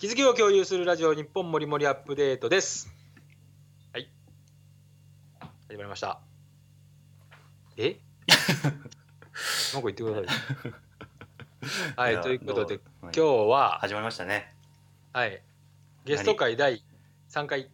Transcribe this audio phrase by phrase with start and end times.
[0.00, 2.90] 気づきを共有するラジオ日本もりもりアップデートです。
[3.92, 4.08] はい。
[5.68, 6.22] 始まりました。
[7.76, 7.98] え？
[8.64, 10.38] なんか言ってくださ
[11.92, 11.94] い。
[11.96, 14.56] はい、やということで、今日は、始まりましたね
[15.12, 15.42] はい、
[16.06, 16.82] ゲスト会第
[17.28, 17.70] 3回。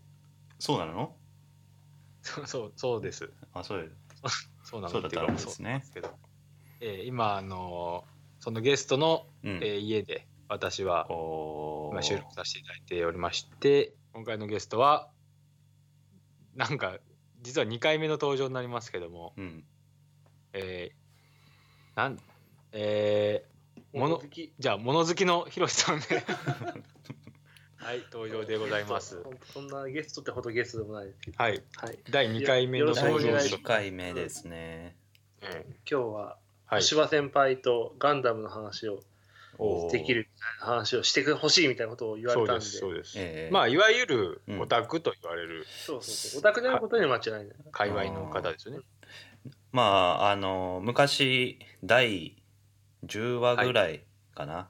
[0.58, 1.14] そうなの？
[2.22, 3.30] そうそうそうです。
[3.54, 3.93] あそう
[4.64, 6.18] そうなのそうだったんですねそうなんですけど、
[6.80, 15.09] えー今、あのーそのゲストの、うん、えー家で私はお今収録させていただいておりまして今回のゲストは
[16.54, 16.99] なんか
[17.43, 19.64] 実は2回目の登場になりますけどもうん。
[20.53, 22.18] えー、なん
[22.73, 24.53] えー、もの好き。
[24.59, 26.07] じゃあ物好きのひろしさんで。
[27.76, 29.23] はい登場でございます。
[29.53, 31.37] そんなゲストってほどゲストでもないですけど。
[31.43, 31.63] はい。
[31.76, 31.99] はい。
[32.11, 33.27] 第2回目の登場です。
[33.28, 33.62] 願いします。
[33.62, 34.97] 1回目ですね。
[35.42, 35.48] うん。
[35.48, 36.83] 今日ははい。
[36.83, 39.01] 柴先輩とガンダムの話を
[39.91, 42.65] できるみたいな話をしてほしいみたいなことを言われたんで。
[42.65, 43.53] そうです、ええ。
[43.53, 44.61] まあいわゆるうん。
[44.61, 45.65] オタクと言われる。
[45.67, 46.41] そうそうそう。
[46.41, 47.57] オタクであることには間違いない。
[47.73, 48.81] 界隈の方ですよね。
[49.73, 52.37] まああの昔第
[53.05, 54.03] 10話ぐらい
[54.35, 54.69] かな、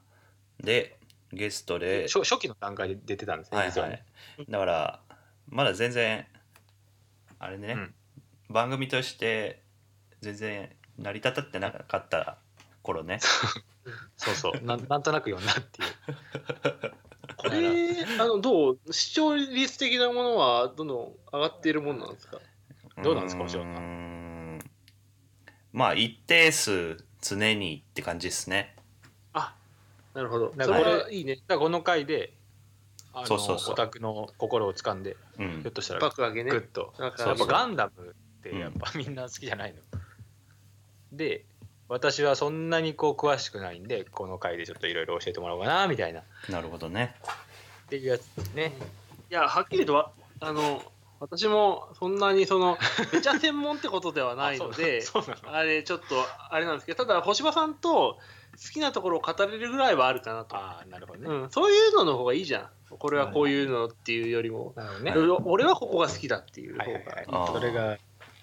[0.63, 0.99] で
[1.33, 3.71] ゲストで初初期の段階で出てたんですね、はい
[4.49, 5.01] だから
[5.49, 6.27] まだ全然
[7.39, 7.95] あれね、うん。
[8.49, 9.63] 番組として
[10.21, 12.39] 全然成り立たってなかった
[12.87, 13.19] 頃ね。
[14.17, 14.65] そうそう。
[14.65, 16.93] なんなんとなく読んだっていう。
[17.37, 18.79] これ、あの、どう？
[18.93, 22.41] 視聴率的なものはどんどん上がっているもんなんですか？
[23.03, 24.59] どうなんですかう星野さん
[25.73, 28.75] まあ一定数常にって感じですね。
[30.15, 30.51] なるほど。
[30.57, 31.37] だからそれはいいね。
[31.37, 32.33] だからこの回で
[33.13, 33.75] あのそうそうそう。
[33.75, 35.61] オタクの心を掴んでうん。
[35.61, 36.51] ひょっとしたら爆上げね。
[36.51, 36.57] グ。
[36.57, 39.81] ッと、やっぱガンダムってやっぱみんな好きじゃないの、
[41.13, 41.45] で
[41.89, 46.21] 私はそんなにこう詳しくないんでこの回でちょっといろいろ教えてもらおうかなみたいな。
[46.21, 47.15] っなるほどね。
[47.89, 48.73] ていうやつですね。
[49.31, 50.83] いや、はっきりとは、あの、
[51.21, 52.77] 私もそんなにその、
[53.13, 55.57] めちゃ専門ってことではないので、そうそうなの。
[55.57, 58.19] あれちょっとあれなんですけどただ星葉さんと
[58.57, 62.71] 好きなところを語れるぐらいはあるかなと、ああなるほどね、うん、そういうのの方がいいじゃん。
[62.99, 66.87] これはこういうのっていうよりも、なるほどね、俺はここが好きだっていう方が。
[66.87, 67.27] いい、はいはいはい。
[67.29, 67.99] あーそれが今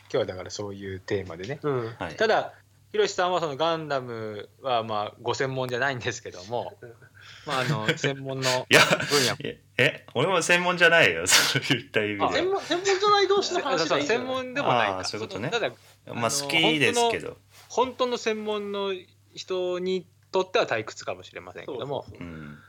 [0.10, 1.60] 日はだからそういうテーマでね。
[1.64, 1.96] うん。
[1.98, 2.16] はい。
[2.16, 2.54] ただ
[2.94, 6.78] ひろしさんはそのガンダムはまあご専門じゃないんですけども、
[7.48, 9.36] まあ、あの専門の分野。
[9.42, 15.50] ええ俺も専門じゃないよ そういった意味で専門専門じゃない同士の話そうがいいんじゃない専門でもないあかーそういうことね。
[15.50, 15.72] ただ
[16.14, 17.38] まあ好きですけど。
[17.68, 18.94] 本当の専門の
[19.34, 22.32] 人にとっては退屈かもしれませんけどもそうそうう。
[22.32, 22.60] ん。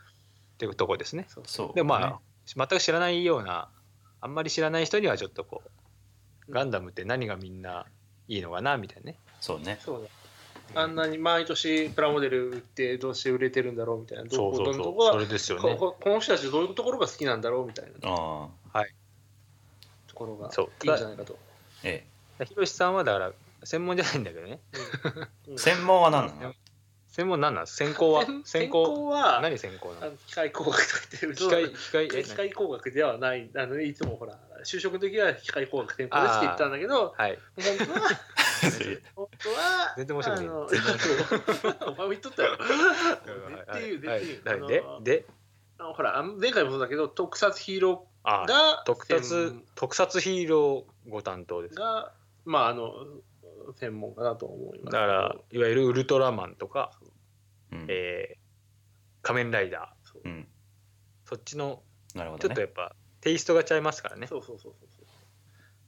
[0.54, 1.26] っていうとこですね。
[1.28, 3.68] そうそうでもまあ、全く知らないような
[4.22, 5.62] あんまり知らない人にはちょっとこ
[6.48, 7.84] うガンダムって何がみんな
[8.28, 9.18] いいのかなみたいなね。
[9.40, 9.78] そうね。
[9.80, 10.08] そうだ
[10.80, 14.74] あんなに毎年プラモデル売ってどうして売れてるんだろうみたいなどそうそう
[15.12, 15.76] それですよね。
[15.76, 18.84] この人たちどういうところが好きなんだろうみたいなああ。
[20.08, 20.70] ところがそう。
[20.84, 21.38] いいんじゃないかと。
[21.82, 22.06] え
[22.44, 24.58] ひろしさんはだから専門じゃないんだけどね。
[25.46, 25.54] うん。
[25.54, 26.54] え 専門は何なの？
[27.14, 27.66] 専門何なん？
[27.68, 28.24] 専攻は？
[28.24, 29.06] 専専攻？
[29.06, 30.12] は何専攻なの？
[30.26, 31.34] 機械工学とか言ってる。
[31.36, 32.08] 機械機械？
[32.12, 33.48] え機械工学ではない。
[33.56, 37.38] あのいつもほら就職の時は機械工学専攻ですって言ったんだけどはい。
[37.54, 38.08] 本当は
[39.14, 40.48] 本当は全然面白くない。
[41.86, 45.26] お前も言っとったよっていうでっていいでで？
[45.78, 51.76] ほら前回もそうだけど特撮ヒーロあーが特撮専特撮ヒーローご担当です。
[51.76, 52.12] だが
[52.44, 52.92] まああの
[53.76, 54.94] 専門かなと思います。
[54.94, 56.90] からいわゆるウルトラマンとか、
[57.74, 57.86] うん。
[57.88, 58.44] えー
[59.26, 60.12] 仮面ライダー。
[60.12, 60.22] そう。
[60.22, 60.46] うん。
[61.24, 61.82] そっちの
[62.14, 62.48] なるほどね。
[62.48, 64.26] ちょっとやっぱテイストがちゃいますからね。
[64.26, 65.06] そうそうそうそう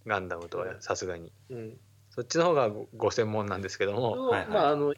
[0.07, 1.31] ガンダムとはさすがに。
[1.51, 1.77] そううん。
[2.09, 4.29] そっちの方がごご専門なんですけども。
[4.29, 4.49] はいはい。
[4.49, 4.95] まああの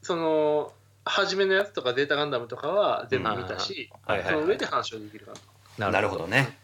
[0.00, 0.72] その
[1.04, 5.34] 初めのやつとかデータガンダムとかは全部見たし、はいはいその上で話をできるか
[5.76, 6.56] ななるほどね。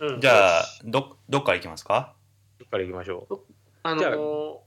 [0.00, 0.06] と。
[0.08, 0.20] うん。
[0.20, 2.12] じゃあどどっから行きますか？
[2.58, 3.38] どっから行きましょう？
[3.84, 4.62] あの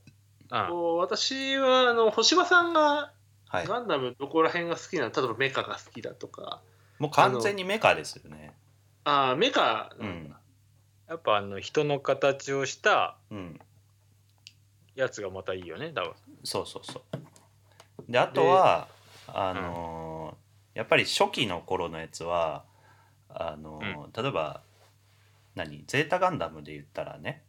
[0.49, 3.11] あこう私はあの星葉さんが
[3.49, 3.67] はい。
[3.67, 5.11] ガンダムどこら辺が好きなの？
[5.11, 6.61] 例えばメカが好きだとか。
[6.99, 8.53] もう完全にメカですよね。
[9.03, 10.33] あーメカうん。
[11.07, 13.59] やっぱあの人の形をしたうん。
[14.95, 16.13] やつがまたいいよね多分
[16.43, 18.11] そうそうそう。
[18.11, 18.87] であとは
[19.27, 22.63] あのーやっぱり初期の頃のやつは
[23.29, 24.61] あのー例えば
[25.55, 25.83] 何？
[25.87, 27.43] ゼータガンダムで言ったらね、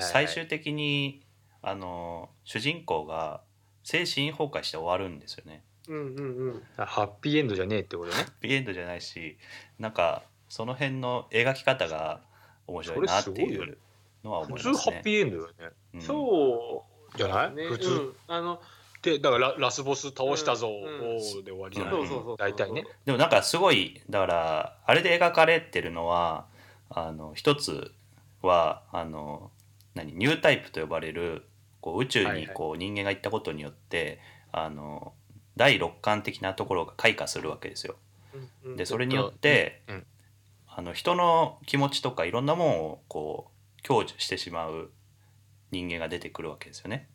[0.00, 1.22] 最終的に
[1.62, 3.42] あのー主人公が
[3.86, 5.62] 精神崩壊して終わるんですよね。
[5.88, 6.62] うんうんうん。
[6.76, 8.16] ハッピーエンドじゃねえってことね。
[8.16, 9.38] ハッピーエンドじゃないし
[9.78, 12.20] なんかその辺の描き方が
[12.66, 13.78] 面白いなっていう
[14.24, 14.94] のは思普通いますね。
[14.96, 15.52] ハッピーエンドよね。
[15.94, 16.02] うん。
[16.02, 16.84] そ
[17.14, 17.54] うじゃない？
[17.54, 17.68] ね。
[17.68, 17.88] 普通？
[17.90, 18.14] うん。
[18.26, 18.60] あの
[19.02, 22.36] でだからララスボス倒したぞ、うんで終わりじゃないそうそうそうそう。
[22.38, 22.84] 大体ね。
[23.04, 26.46] でもなんかすごいだからあれで描かれてるのは
[26.90, 27.92] あの一つ
[28.42, 29.52] はあの
[29.94, 30.12] 何？
[30.12, 31.44] ニュータイプと呼ばれる
[31.86, 34.18] こう宇宙にこう人間が行ったことによって、
[34.50, 35.12] あの
[35.56, 37.94] 第六感的なところが開花するわけですよ。
[38.34, 40.06] うんうんでそれによって、うんうん
[40.68, 44.90] あの人の気持ちとかいろんなものをこう享受してしまう
[45.70, 47.08] 人間が出てくるわけですよね。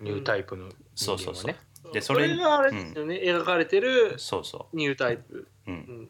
[0.00, 1.92] ニュータイプの人間はねそうそうそう。
[1.92, 5.70] でそそれれがあれですよね、描かれてるそうそニュータイプ、う。
[5.70, 5.74] う。
[5.74, 6.08] うんん、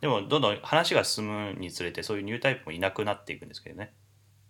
[0.00, 3.92] でもどんどん話が進むにつれてそういうニュータイプもいなくなっていくんですけどね。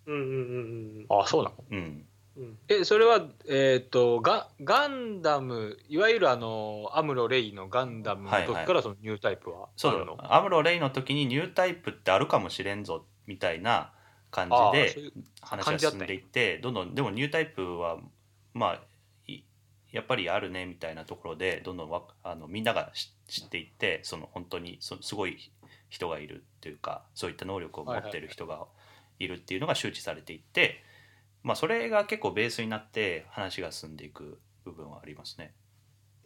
[0.06, 1.54] うんうんうんあそうなの？
[1.70, 1.78] うん。
[1.78, 2.06] うん。
[2.36, 8.48] うんえそれはえっ、とガガンダムいわゆるあのアムロ・レイのガンダムの時はい。
[8.50, 13.92] はからそのニュータイプはそうあるの、アムロ・レイの時にニュータイプってあるかもしれんぞみたいな
[14.30, 17.98] 感あじでーそういう話が進んでいってどんどんでもニュータイプは
[18.52, 18.82] まあ
[19.26, 19.42] い
[19.92, 25.38] やっぱりあるねみたいなところでどんどんわあのみんなが知知っていってその本当にそすごい
[25.88, 28.66] 人がいるっていうかそういった能力を持ってる人が
[29.18, 30.82] いるっていうのが周知されていって、
[31.42, 35.52] まあ、それが結構ベースになって話が進んでいく部分はありますね。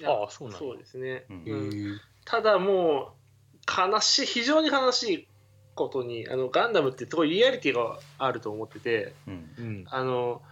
[0.03, 0.59] ああそうなんだ。
[0.59, 1.45] そうですね、うん。
[1.47, 5.29] へーただもう悲しい非常に悲しい
[5.75, 9.51] ことにあのガンダムってすごいリアリティがあると思っててうん。
[9.59, 9.85] うん。
[9.89, 10.43] あの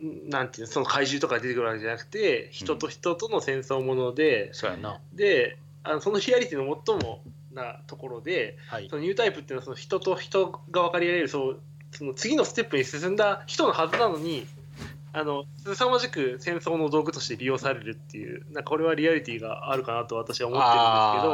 [0.00, 5.00] なんていうのその怪獣とか出てくるわけじゃなくて人と人との戦争もので、そうやな。
[5.12, 7.22] であのそのリアリティの最も
[7.54, 8.88] なところではい。
[8.90, 11.60] そのニュータイプっていうのはその人と人が分かり合えるそう
[11.92, 14.46] その次のステップに進んだ人のはずなのに
[15.12, 20.74] あの凄まじく戦争の道具として利用されるっていうなんかこれはリアリティがあるかなと私は思ってあ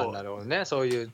[0.03, 0.65] るんですーなるほどね。
[0.67, 1.13] そういうけ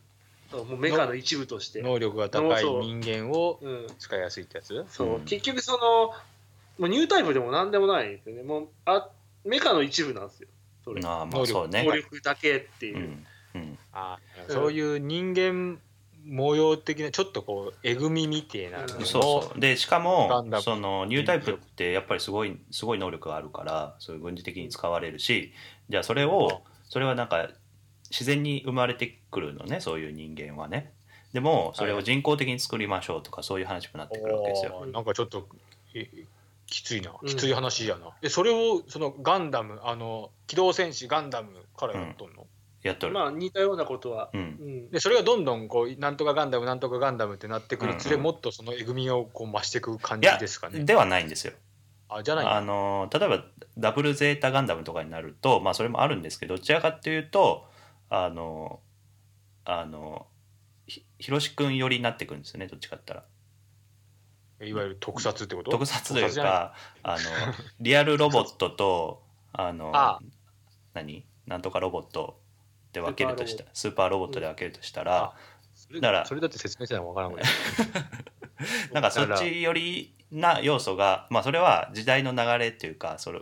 [0.51, 1.81] どそうもうメカの一部として。
[1.83, 3.87] 能力が高い人間をうん。
[4.01, 4.85] 使いやすいってやつ？
[4.89, 5.25] そううん。
[5.27, 8.43] 結局そのもうニュータイプでも何でもないんですよね。
[8.43, 9.09] もうあ
[9.45, 10.49] メカの一部なんですよ。
[10.85, 11.01] それ。
[11.05, 11.85] ああま能力あそうね。
[11.85, 11.95] 能。
[11.95, 12.97] 力だけっていう。
[12.97, 13.27] う、んうん
[13.97, 14.55] あうん。
[14.55, 15.81] そういう人間
[16.27, 19.61] 模様的なちょっとこうえぐみみてえなそうそう。
[19.61, 25.53] でしかガもそのニュータイプってやっぱりすごいすごい能力があるからそういう軍事的に使われるし
[25.89, 27.49] じゃあそれをそれはなんか
[28.11, 30.93] 自然に生まれてくるのねそういう人間はね。
[31.33, 34.79] でもそれを人工的に作りましょうとかそういう話もなってくるわけですよ。
[34.79, 35.47] おーなんかちょっと
[35.95, 36.09] え
[36.67, 37.13] きついな。
[37.21, 37.29] うん。
[37.29, 42.47] きつい話やな、でそれをそのガンダムあの機動戦士ガンダムからやっとんの、
[42.87, 44.45] やっとる、まあ似たようなことは、ううん。
[44.89, 48.21] んでそれがどんどんこうなんとかガンダムなんとかガンダムってなってくにつれ、うん。
[48.21, 50.85] うんもっとそのえぐみをこう増していく感じですかね。
[50.85, 51.53] ではないんですよ。
[52.09, 53.45] あじゃないあの例えば
[53.77, 57.67] ダブルゼータガンダムとかになるとまあそれもあるんですけどどちらかっていうと
[58.09, 58.79] あの
[59.65, 60.29] あの
[60.87, 63.25] ひひろし君寄りになってくるんですよねどっちかったら。
[64.63, 65.71] いわゆる特撮ってこと？
[65.73, 67.19] 特撮というかあの
[67.81, 69.23] リアルロボットと
[69.53, 70.21] あのあ。
[70.95, 71.27] 何？
[71.47, 72.41] なんとかロボット
[72.97, 74.27] で分けるとしたらスーパーロボ。
[74.27, 75.35] ットで分けるとしたらあ、
[75.75, 77.47] それだからそれだって説明せな分からんぐらい
[78.93, 83.41] なんかそっち寄りな要素がまあそれは時代の流れっていうかそれ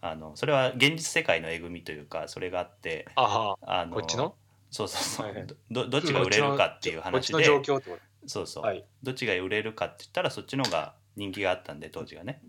[0.00, 3.58] あのそれは現実世界のえぐみというかそれがあってあは。
[3.62, 4.34] あのこっちの？
[4.70, 5.46] そうそうそう、はいはい。
[5.70, 7.44] どどっちが売れるかっていう話で。
[7.44, 8.84] そうそう、とはい。
[9.02, 12.42] どっちが売れるかって言ったらそっちの方が人気があったんで当時がね。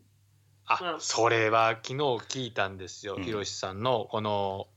[0.66, 3.16] あうんそれは昨日聞いたんですよ。
[3.18, 3.24] うん。
[3.24, 4.68] ひろしさんのこの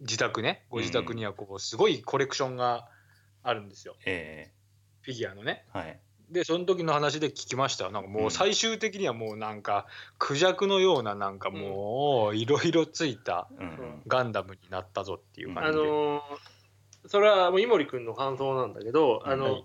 [0.00, 0.64] 自宅ね。
[0.70, 2.88] ご自宅にはこうすごいコレクションが
[3.42, 3.96] あるんですよ。
[4.04, 4.50] え
[5.02, 5.64] フィギュアのね。
[5.74, 6.00] ーはい。
[6.30, 7.90] でその時の話で聞きました。
[7.90, 9.86] なんかもう最終的にはもうなんか
[10.18, 13.68] クジャクのようななんかもういろいろついたうん。
[13.68, 16.22] うんガンダムになったぞっていうあ感じで、のー
[17.08, 19.64] それはもう井森君の感想なんだけど、あのはい。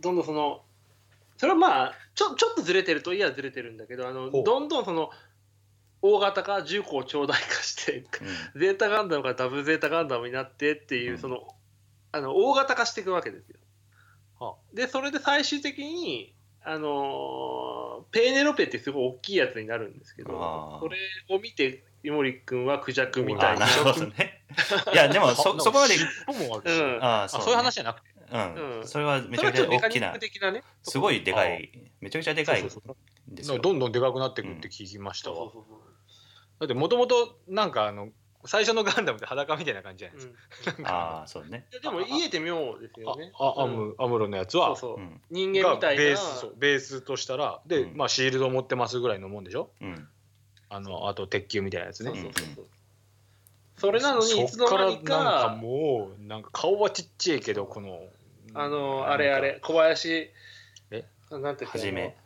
[0.00, 0.62] どんどんその
[1.36, 5.10] それはまあちょちょっとずれてるといえばずれてるんだけどあのどんどんその
[6.02, 8.04] 大型化重工長大化して
[8.54, 8.60] うん。
[8.60, 11.18] ゼータガンダムからダブルゼータガンダムになってっていう、うん。
[11.18, 11.48] その
[12.12, 13.56] あの大型化していくわけですよ。
[14.38, 20.96] はでそれで最終的にあのーペーネロペってすごい大きいやつになるんですけどそれ
[21.28, 23.66] を見て井森君はクジャクみたいな。
[23.66, 24.42] あなるほどね。
[24.92, 26.80] いやでもそそこまで尻尾もあるし。
[26.80, 27.04] うん。
[27.04, 28.10] あああそういう話じゃなくて。
[28.32, 28.86] うん、うん。
[28.88, 30.62] それはめそちゃくちゃ大きなね。
[30.82, 32.96] すごいでかいめちゃくちゃでかいんそうそうそう。
[33.34, 33.58] ですよ。
[33.58, 35.89] どんどんでかくなってくって聞きましたわ、そうそうそう
[36.60, 38.10] だってもともとなんかあの
[38.46, 40.28] 最初のガンダムって裸みたいな感じじゃないです
[40.68, 40.74] うん。
[40.74, 40.92] か、なんか。
[40.92, 41.66] ああそうね。
[41.82, 43.32] でも言えて妙ですよね。
[43.38, 43.76] ああアうん。
[43.76, 44.76] ムアムロのやつは。
[44.76, 45.00] そうそう。
[45.00, 45.00] う。
[45.00, 45.20] ん。
[45.30, 46.02] 人間がみたいな。
[46.02, 47.96] ベースベースとしたらで、うん。
[47.96, 49.70] まあ、シールド持ってますぐらいのもんでしょ？
[49.80, 50.08] うん。
[50.70, 52.10] あのあと鉄球みたいなやつね。
[52.10, 52.54] そうそうそう。
[52.54, 52.66] そう
[53.76, 57.98] それなのにいつそっからの間になんかかもうなんか顔はちっちゃいけどこの
[58.52, 60.30] あのあれあれ小林。
[60.90, 61.04] え？
[61.30, 62.16] なんていうかはじめ。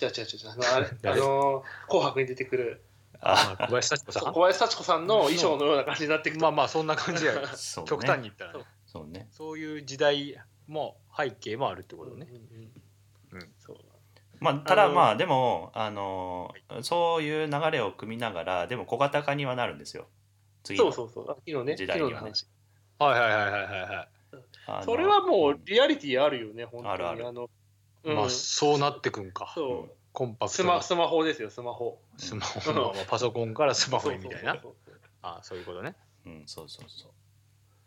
[0.00, 1.20] 違う違う違うあのあれあ誰？
[1.20, 2.82] の紅白に出てくる
[3.20, 4.32] あ小林幸子さん。
[4.32, 7.32] 小林幸子さんの衣装のような感じになっていくとまあまあそんな感じや。
[7.54, 7.88] そうね。
[7.88, 8.64] 極端に言ったらね。
[8.86, 9.28] そうね。
[9.30, 10.36] そういう時代
[10.66, 12.26] も背景もあるってことね。
[12.30, 13.48] うんうんうん。
[13.58, 13.76] そう。
[14.40, 20.06] まあただまあでもあのそういう流れを組みながらでも小型化にはなるんですよ。
[20.62, 21.36] 次のそうそうそう。
[21.46, 22.32] 昨日ね時代にははい
[23.00, 23.70] はいはいはいはい
[24.70, 24.84] はい。
[24.84, 26.94] それはもうリアリティあるよね本当に。
[26.94, 27.32] あるある。
[27.32, 27.50] の
[28.04, 28.16] うん。
[28.16, 29.52] まあそうなってくんか。
[29.54, 32.00] そうコンパクトにスマスマホですよスマホ。
[32.16, 34.56] スマホのパソコンからスマホへみたいな。
[35.22, 35.94] あそういうことね。
[36.26, 37.08] うんそうそうそ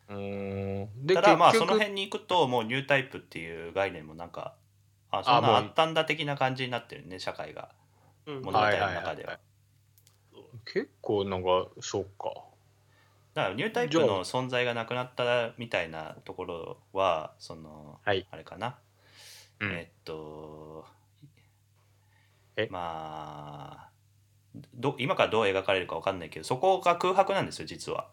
[0.10, 0.16] う。
[0.16, 1.06] うーん。
[1.06, 4.56] でただまあその辺に行くともうニュータイプっていう概念もなんか
[5.12, 7.70] あそんなあったんだ的な感じになってるね社会が。
[8.26, 8.42] うん。
[8.42, 9.40] 物語の中では。
[10.66, 12.34] 結構なんかそうか。
[13.34, 18.28] だからニュータイプの存在がなくなったみたいなところはその、はい。
[18.30, 18.78] あれかな、
[19.60, 19.72] うん。
[19.72, 20.86] えっと
[22.56, 22.68] え？
[22.70, 23.90] まあ
[24.76, 28.08] ど今からどう描かれるかわかんないけどそこが空白なんですよ実は。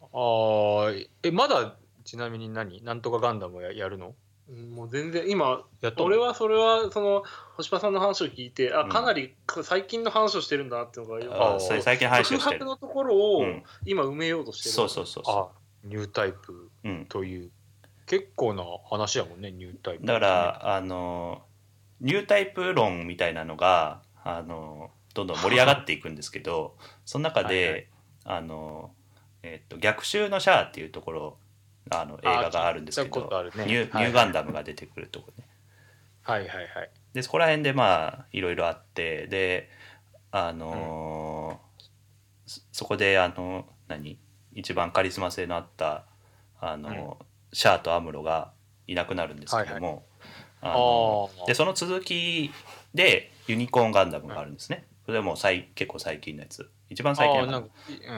[0.00, 2.82] あーえまだちなみに何？
[2.82, 4.14] なんとかガンダムややるの？
[4.48, 7.22] うんもう全然今やっと俺はそれはその
[7.56, 8.88] 星葉さんの話を聞いてあうん。
[8.88, 12.58] かなり最近の話をしてるんだなっていうのがよくああそれ最近話空をしてる。
[12.58, 13.62] 白のところをうん。
[13.86, 16.88] 今埋めようとしてる、そうそうそうそあニュータイプう。
[16.88, 17.50] うん、という
[18.06, 20.06] 結構な話やもんねニュータイプ。
[20.06, 21.42] だからあの
[22.02, 27.86] ニュータイプ論みたいなのがあのどんどん盛り上がっていくんですけど その中ではいはい。
[28.24, 28.94] あの、
[29.42, 31.38] えっと逆襲のシャアっていうところ
[31.90, 33.20] あの映画があるんですけど、
[33.54, 33.64] ね。
[33.64, 34.04] ニューはい。
[34.04, 35.48] ニューガンダムが出てくるところね。
[36.22, 36.90] はいはいはい。
[37.14, 39.70] でそこら辺でまあいろいろあってで
[40.30, 41.60] あの
[42.46, 44.18] そそこであの何
[44.52, 46.04] 一番カリスマ性のあった
[46.60, 47.18] あの、
[47.52, 48.52] シャアとアムロが
[48.86, 50.04] いなくなるんですけども、
[50.62, 52.50] あのでその続き
[52.94, 54.86] でユニコーンガンダムがあるんですね。
[55.04, 56.70] それはもう最結構最近のやつ。
[56.88, 57.68] 一番最近のあーなんか、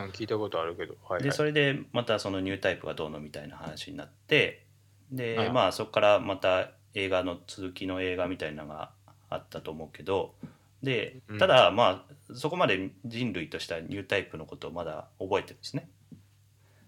[0.05, 4.65] うん、聞いたことあるけど、はいはい、でそれでまたそのニュータイプがどうのみたいな話になって
[5.11, 8.91] で、はいまあそこからまた映画の続きの映画みたいなのが
[9.31, 10.35] あったと思うけど
[10.83, 11.39] でうん。
[11.39, 15.89] ただまあそこまで人類としてはニュータイプのことをまだ覚えてるんですね。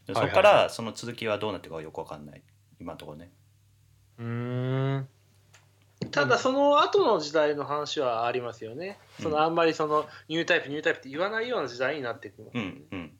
[0.06, 2.42] でそこからその続きはどうなってるかはよくわかんない。
[2.80, 3.30] 今のところね。
[4.18, 5.08] うーん
[6.10, 9.24] ただその後の時代の話はありますよね、うん。
[9.24, 13.12] そのあんまりそのニュータイプニュータイプって言わないような時代になっていくの、うんうん。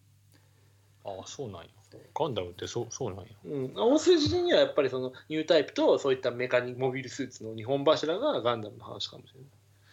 [1.05, 1.69] ああそうなんや。
[2.15, 3.25] ガンダムってそうそうなんや。
[3.45, 9.49] うん、大筋にはやっぱりそのニュータイプとそういったメカニモビルスーツの日本柱がガンダムの話かもしれない。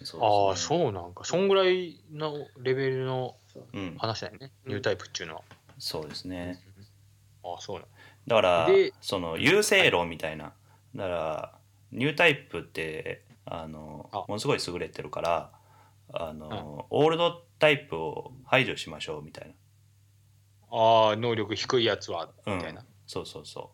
[0.06, 1.24] そうああそうなんか。
[1.24, 3.36] そんぐらいのレベルの
[3.74, 4.70] うん話だよね、う。
[4.70, 5.42] んニュータイプっていうのは、
[5.78, 6.60] そうですね。
[7.44, 7.88] ああそうなん
[8.28, 10.52] だからでその優勢論みたいな。
[10.96, 11.54] だから
[11.94, 14.20] ニュータイプってあのあ。
[14.20, 15.52] ものすごい優れてるから
[16.12, 19.56] あの、オールドタイプを排除しましょうみたい
[20.72, 23.72] ああ能力低いやつはな、うんみたいな、そうそうそ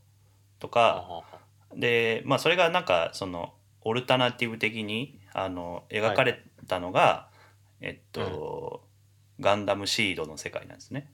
[0.58, 0.62] う。
[0.62, 1.40] とあかあ
[1.76, 7.30] でまあそれがなんかそのオルタナティブ的にあの描かれたのが、
[7.82, 8.84] えっと、
[9.40, 11.12] ガンダムシードの世界なんですね。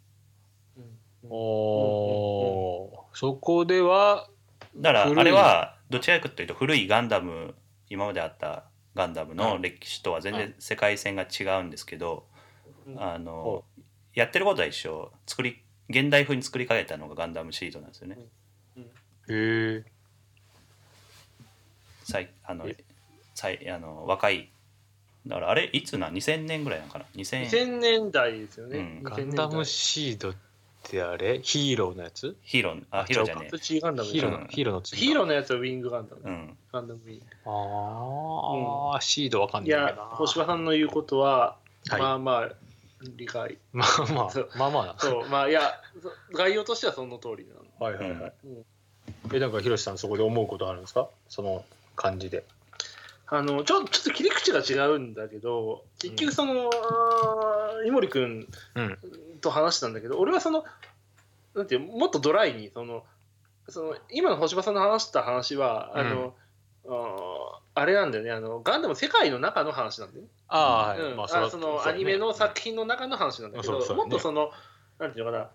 [1.29, 2.91] おー。
[3.13, 4.27] そこでは
[4.75, 7.55] だからあれはどちらかというと古いガンダム
[7.89, 8.65] 今まであった
[8.95, 12.25] ガンダムの歴史とは全然世界線が違うんですけど、
[12.87, 13.01] うん。
[13.01, 13.63] あの
[14.13, 15.11] やってることは一緒。
[15.27, 18.17] 作り現代風に作り変えたのがガンダムシードなんですよね。
[18.77, 18.83] へ
[19.29, 19.83] え
[22.03, 22.77] 最あのえ。
[23.33, 24.49] 最あの若い
[25.27, 29.03] だからあれいつな2000年ぐらいなのかな？2000 2000年代ですよね、うん。
[29.03, 29.47] ガ2000年代。
[29.47, 30.35] ンダムシードっ
[30.89, 31.39] てあれ？
[31.41, 32.35] ヒーローのやつ？
[32.43, 36.57] ヒーローああヒーローじゃねプチガンダムヒーローの、うんヒーローの次ヒーローのやつはウィングガンダム、えうん。
[36.71, 37.25] ガンダムウィング。
[38.93, 39.83] ああ、シードわかんいやな。
[39.85, 41.57] いけどな星葉さんの言うことは、
[41.89, 42.01] はい。
[42.01, 42.49] まあまあ
[43.17, 43.57] 理解。
[43.73, 45.29] まあまあまあまあなそう。
[45.29, 45.61] まあいや
[46.01, 48.65] そ概要としてはその通りなのはいはいはい、うん。
[49.35, 51.07] えなんかひろしさんそこで思うことあるんですか？
[51.29, 51.65] その
[51.95, 52.43] 感じで。
[53.27, 58.97] あのちょちょっと切り口が違うんだけど結局その、あー井森君うん
[59.45, 60.65] と話したんだけど俺はその
[61.53, 63.03] なんていうもっとドライにその
[63.69, 66.35] その今の星葉さんの話した話はあの、
[66.87, 68.31] あーあれなんだよね。
[68.31, 70.29] あのガンダム世界の中の話なんだよね。
[70.47, 71.17] ああ、うん。
[71.17, 74.03] まああそのアニメの作品の中の話なんだけど、そうそうね。
[74.03, 74.51] もっとその
[74.99, 75.49] なんていうのかな。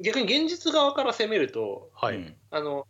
[0.00, 2.34] 逆に現実側から攻めるとはい、うん。
[2.50, 2.86] あの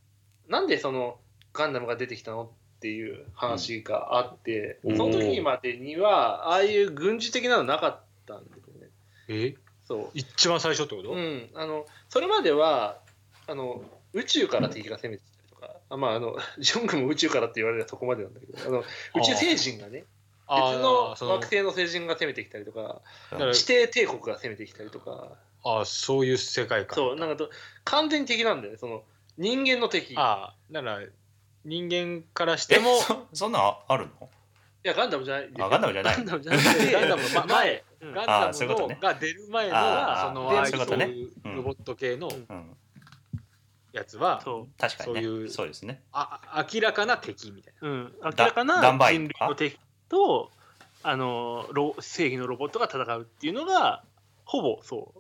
[0.49, 1.19] なんでその
[1.53, 4.97] ガンダムが出てきたのっていう話があって、うん。
[4.97, 8.89] その時までにはああいう軍事的なのなかったんだよね。
[9.29, 9.55] え？
[9.87, 10.11] そう。
[10.15, 12.99] 一番最初ってこと、うん、あのそれまでは
[13.47, 20.05] あの宇宙から敵が攻めてきたりとか、あまあ、あの ジョングも宇宙からって言われたらそこまでなんだけどあの宇宙星人がね
[20.47, 23.05] あ別の惑星の星人が攻めてきたりとかうんだか
[23.39, 25.37] ら指定帝国が攻めてきたりとか。
[25.65, 26.97] あそういう世界観。
[26.97, 27.49] そうなんかと
[27.85, 29.05] 完全に敵なんだよねその
[29.39, 30.13] 人間の敵。
[30.13, 31.07] いああだから
[31.65, 34.29] 人間からしえてもそそんなんあるの？
[34.83, 35.51] やガンダムじゃない。
[35.61, 36.17] あガンダムじゃない。
[36.17, 38.13] ガンダムじゃなくて ガンダムま前、うん。
[38.13, 38.99] ガンあダムのーそういうことね。
[39.01, 41.05] が出る前のあーそのでああいうそういうことね。
[41.45, 42.77] うんロボット系のうん。
[43.93, 45.23] やつはそ確かにね。
[45.23, 46.03] そういうそうですね。
[46.13, 47.89] あ明らかな敵みたいな。
[47.89, 50.51] う、うん、明らかなダンバイ人類の敵と
[51.03, 54.03] あのロ正義のロボットが戦うっていうのが
[54.45, 55.13] ほぼそ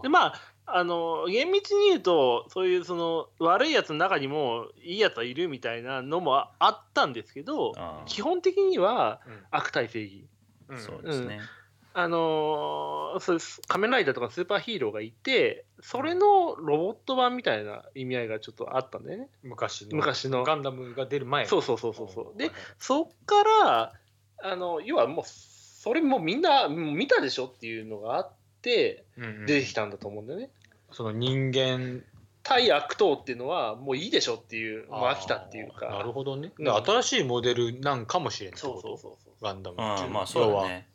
[0.00, 0.02] う。
[0.02, 0.40] でまあ
[0.70, 7.72] あの厳密に言うとそういうその悪いやつの中にもいいやつはいるみたいなのもああったんですけど
[8.06, 9.44] 基本的にはうん。
[9.50, 10.26] 悪対正義。
[10.68, 10.78] うん。
[10.78, 11.40] そうですね。
[11.94, 13.60] あのーそうです。
[13.66, 19.28] 仮面ライダーとかスーパーヒーローがいてそれのロボット版みたいな意味合いがちょっとあったんだよね。
[19.42, 19.96] 昔の。
[19.96, 20.44] 昔の。
[20.44, 21.46] ガンダムが出る前。
[21.46, 22.38] そうそうそうそうそう。
[22.38, 22.54] ではい。
[22.54, 23.92] はいそっから
[24.40, 28.32] あの要はもうそれもうみんな見たでしょっていうのがあっ
[28.62, 29.46] てうんうん。
[29.46, 30.50] 出てきたんだと思うんだよね、
[30.92, 32.02] その人間
[32.48, 35.86] 対悪党っていうのはもういいでしょっていうもう飽きたっていうか。
[35.86, 36.74] なるほどね、うん。
[36.74, 39.34] 新しいモデルなんかもしれんってそうそうそうそう。
[39.42, 40.10] ガンダムうんっていう。
[40.10, 40.88] まあそうだね。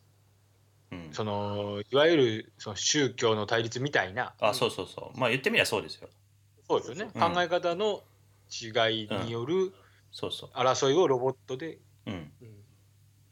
[0.92, 1.10] うん。
[1.12, 4.34] そのいわゆるその宗教の対立みたいな。
[4.40, 5.20] あそうそうそう。
[5.20, 6.10] まあ言ってみりゃそうですよ。
[6.68, 7.22] そうですよね、うん。
[7.34, 8.02] 考え方の
[8.50, 9.74] 違いによる
[10.12, 12.14] そうそ争いをロボットで、ううん。
[12.14, 12.32] うん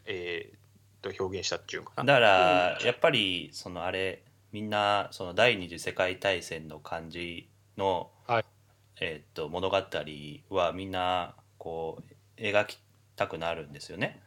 [0.06, 2.04] えー、と表現したっていうかな。
[2.04, 4.22] だからやっぱりそのあれ
[4.52, 8.46] みんなその第二次世界大戦の感じの、はい。
[9.00, 9.78] えーっと物語
[10.50, 12.04] はみんなこ
[12.38, 12.80] う描き
[13.16, 14.22] たくなるんですよね。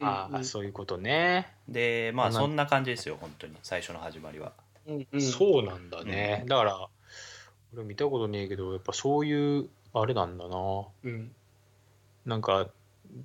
[0.00, 3.54] ああ、そういうことね、でまあまあそんな感じですよ本当に。
[3.62, 4.52] 最初の始まりは。
[4.86, 5.20] うんうん。
[5.22, 6.88] そうなんだね、だから
[7.74, 10.86] 俺見たことねえけどやっぱそういうあれなんだな。
[11.04, 11.34] うん。
[12.26, 12.68] なんか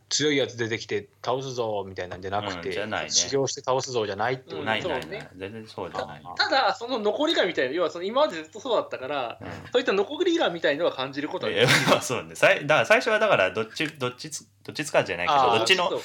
[0.10, 3.10] 強いやつ出てきて倒すぞみたいなんじゃなくて、うんじゃないね。
[3.10, 5.10] 修行して倒すぞじゃないってことうんないそうねない。
[5.10, 6.24] ない全然そうじゃない。
[6.38, 9.48] ただその残りがみたいな要はその今までずっとそうだったからうん。
[9.72, 11.68] そういった残りがみたいのは感じることはできる。
[11.68, 12.36] いやまあそうね。
[12.36, 16.02] さいだから最初はだからどっちどっちつどっちつかずじゃないけどあーどっちのそう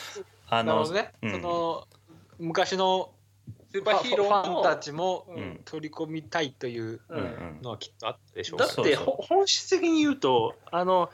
[0.48, 1.32] あのなるほどね、うん。
[1.32, 1.88] その
[2.38, 3.10] 昔の
[3.70, 5.60] スーパーヒーローのファンたちもうん。
[5.64, 7.26] 取り込みたいといううんうんう
[7.60, 8.82] んのはきっとあったでしょうだから。
[8.82, 9.14] ってそうそう。
[9.16, 11.10] ほ本質的に言うとあの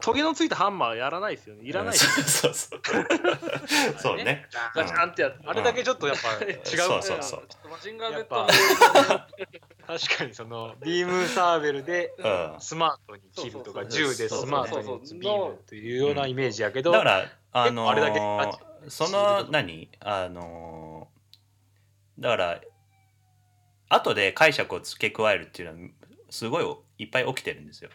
[0.00, 1.62] トゲのついたハンマーはやらないですよね。
[1.64, 2.80] いらないですよ そうそう。
[2.84, 4.46] そ うそうね。
[4.74, 6.60] ガチャンってやあれだけちょっとやっぱ 違う。
[6.64, 7.68] そうそうそう。
[7.70, 8.46] マジンガー Z やっぱ。
[8.46, 8.48] の
[9.98, 12.56] 確かにそのビームサーベルでうん。
[12.60, 18.18] スマートに切るとか銃でスマートに撃つビームというようなイメージやけど、だからあのーあれだけ？
[18.20, 18.50] あ
[18.88, 19.88] その何？
[20.00, 22.60] あのーだから
[23.88, 25.88] 後で解釈を付け加えるっていうのは
[26.30, 27.90] すごいいっぱい起きてるんですよ。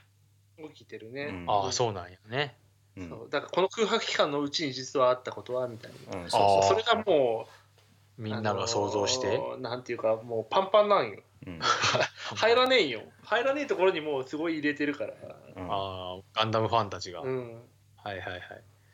[0.70, 1.46] 起きてるね、うん。
[1.48, 2.58] ああそうなんやね。
[2.98, 3.10] うん。
[3.10, 3.30] そう。
[3.30, 7.48] だからこの空白期間のうちに実はあったことはみたいな、うん、あそーそれがも
[8.18, 11.22] うみんなが想像して、あのーなんていうかもうパンパンなんよ。
[11.48, 11.60] うん。
[12.36, 13.04] 入らねえよ。
[13.24, 15.14] 入らねえところにもうすごい入れてるから。
[15.56, 15.72] うん。
[15.72, 17.62] ああガンダムファンたちが、うん。
[17.96, 18.42] はいはいはい。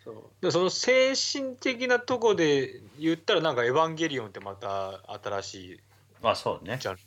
[0.04, 0.15] そう。
[0.41, 5.80] でその精神的なとこで言ったらなんか「エヴァンゲリオン」ってまた新しい
[6.21, 6.78] まあそうね。
[6.80, 6.97] じゃん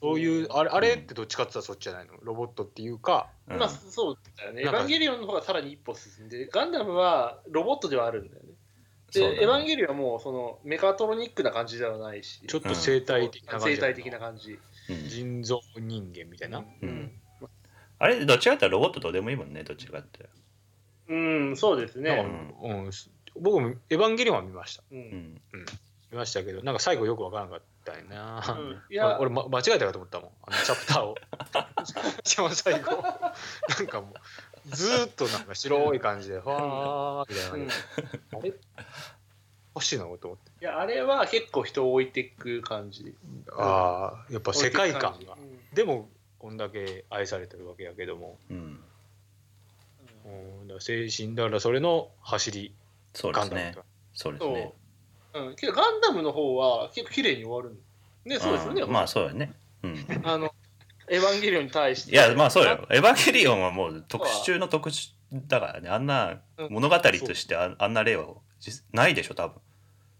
[0.00, 2.12] そういうあれあれってどっちかって言ったらそっちじゃないの？
[2.22, 3.28] ロボットっていうか。
[3.48, 3.58] うん。
[3.58, 4.62] まあそうだよね。
[4.62, 8.48] エヴァンゲリオンの方がさらに一歩進んで、ガンダムはロボットではあるんだよね。
[9.12, 9.42] で、ね。
[9.42, 14.58] エヴァンゲリオンはもうそのメカトロニックな感じではないし、ちょっと生態的な感じ生態的な感じ。
[14.88, 15.08] うん。
[15.08, 17.12] 人造人間みたいな、うん。
[17.98, 20.28] あれどっちかって言ったらロボットどうでもいいもんねどっちかって。
[21.08, 22.24] うん、そうですね。
[22.62, 22.90] うん。
[23.40, 24.82] 僕も「エヴァンゲリオン」は見ました。
[24.92, 25.40] ううん
[26.10, 28.82] ん見ましたけどなんか最後よくわからなかったよな、うん。
[28.90, 30.30] いや、俺、ま、間違えたかと思ったもん。
[30.46, 31.14] あのチャプターを。
[32.24, 33.02] 一番最後。
[33.02, 34.14] なんかも
[34.66, 38.54] うずーっとなんか白い感じでふわーみたいな
[39.74, 40.50] 欲しいなと思って。
[40.60, 43.14] いやあれは結構人を置いていく感じ。
[43.52, 45.36] ああやっぱ世界観が。
[45.72, 48.84] でもこんだけ愛されてるわけやけども、うん。
[50.24, 50.60] うん。
[50.60, 52.74] うん、だ精神だからそれの走り。
[53.14, 53.54] そうですね。
[53.54, 53.84] ガンダムと。
[54.14, 54.72] そうそうですね。。
[55.34, 57.78] うん、けどガンダムの方は結構綺麗に終わるん
[58.28, 58.84] ね、そうですよね。
[58.84, 59.52] んまあそうよね。
[59.82, 60.06] うん。
[60.24, 60.52] あの、
[61.08, 62.12] エヴァンゲリオンに対して。
[62.12, 62.86] いやまあそうよ。
[62.90, 65.12] エヴァンゲリオンはもう特殊中の特殊
[65.46, 68.26] だからねあんな物語としてああんな例は
[68.60, 69.60] 実ないでしょ多分。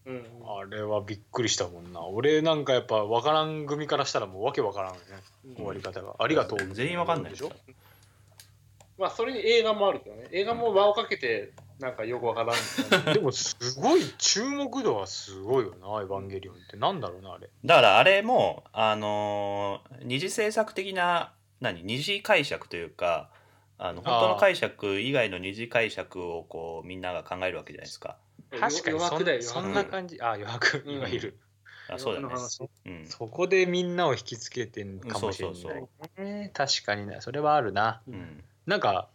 [0.07, 0.27] うん。
[0.61, 5.05] あれはびっくりしたもんな俺なんかやっぱ分からん組からしたらもうわけ分からんよね
[5.45, 7.53] うん終わり方がありがとう全員わかんないでしょ
[8.99, 10.27] まあ、それに映画もあるけどね。
[10.33, 13.15] 映画も輪をかけて、なんかよくわからん。
[13.15, 16.77] でもすごい注目度はすごいよな「エヴァンゲリオン」って。
[16.77, 17.49] なんだろうなあれ。
[17.65, 23.31] だからあれもあのー二次制作的な何二次解釈というか
[23.79, 28.17] あの本当の解釈以外の二次解釈をこうみんなが考えるわけじゃないですか。
[28.51, 28.99] 確かに
[29.43, 30.21] そんそんな感じ。
[30.21, 30.95] あ余白うん。
[30.97, 31.39] 今いる、
[31.89, 32.27] あそうだね。
[32.87, 33.07] うん。
[33.07, 35.89] そこでみんなを引きつけてんかもしれない、そうそ
[36.19, 38.03] うね確かにねそれはあるな。
[38.09, 38.43] うん。
[38.67, 39.09] なんか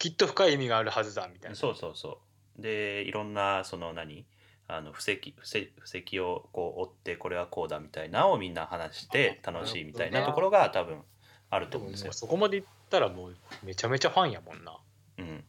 [0.00, 1.56] きっと深い意味があるはずだみたいな。
[1.56, 2.18] そうそうそ
[2.58, 2.62] う。
[2.62, 4.24] でいろんなその何？
[4.66, 11.02] あの布石布石布石をこう追ってこれはこうだみたいなのをみんな話して楽しいみたいなところが多分
[11.50, 12.10] あると思うんですよ。
[12.10, 12.14] う。
[12.14, 14.78] そこまでいったらもうめちゃめちゃファンやもんな。
[15.18, 15.42] うん、いうん。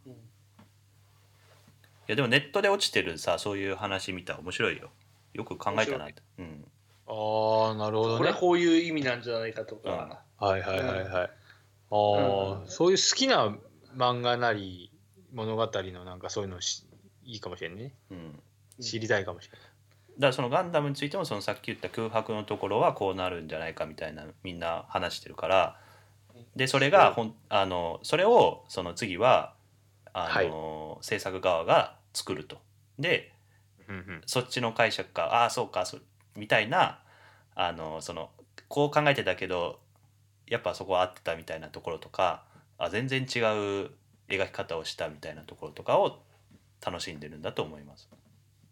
[2.08, 4.90] やでもネットで落ちてるさそういう話見たら面白いよ。
[5.34, 6.16] よく考えたなって。
[6.40, 6.66] うん、
[7.08, 8.18] ああなるほどね。
[8.18, 11.30] これはこういう意味なんじゃないかとか、はいはいはいはい、あ
[11.92, 12.68] あ、うん。
[12.68, 13.56] そういう好きな
[13.96, 14.92] 漫画なり
[15.34, 16.86] 物語のなんかそういうのし
[17.24, 17.94] いいかもしれんね。
[18.10, 19.58] うん、だ知りたいかもしれか
[20.20, 25.78] らそのガンダムについてもそのさっき言った空白のところはこうなるんじゃないかみたいなみんな話してるから。
[26.56, 29.54] でそれがほんあのそれをその次は
[30.14, 32.58] あの、制作側が作ると。
[33.00, 33.32] で
[33.88, 36.02] ない、うんうん、そっちの解釈かああそうかそう
[36.36, 37.00] みたいな
[37.56, 38.30] あのその
[38.68, 39.80] こう考えてたけど
[40.48, 42.44] やっぱそこは合ってたみたいなところとか
[42.82, 43.92] あ全然違う
[44.28, 46.20] 描き方をしたみたいなところとかを
[46.84, 48.10] 楽しんでるんだと思います。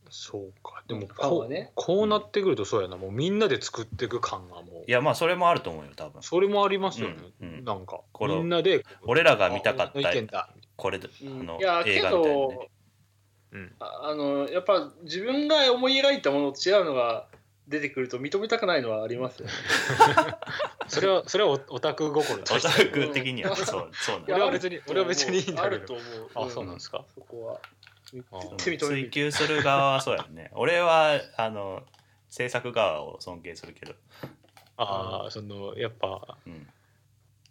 [0.10, 0.84] そうか。
[0.88, 1.72] でもこう,、はね。
[1.76, 2.98] こうなってくるとそうやな。
[2.98, 4.84] もうみんなで作っていく感がもう。
[4.88, 6.24] いやまあそれもあると思うよ多分。
[6.24, 7.64] それもありますよね、うんうん。
[7.64, 10.50] なんかこのみんなで俺らが見たかっただ。
[10.76, 11.46] これあうん。
[11.46, 12.12] の映画みたいなね。
[12.12, 12.68] ど。
[13.52, 13.76] うん。
[13.80, 17.28] ああのやっぱ自分が思い描いたものと違うのが
[17.70, 19.54] 出てくると認めたくないのはありますよね。
[20.90, 23.56] それはそれはオオタク心だオタク的には。
[23.56, 25.64] そうそうなんだ俺は別に俺は別にいいんだけど。
[25.64, 26.30] あると思う。
[26.48, 27.06] あそうなんですか？
[27.16, 27.62] そこは。
[28.58, 29.10] 追る。
[29.12, 30.50] 求する側はそうやね。
[30.58, 31.84] 俺はあの
[32.28, 33.94] 制作側を尊敬するけど、
[34.78, 36.68] ああそのやっぱうん、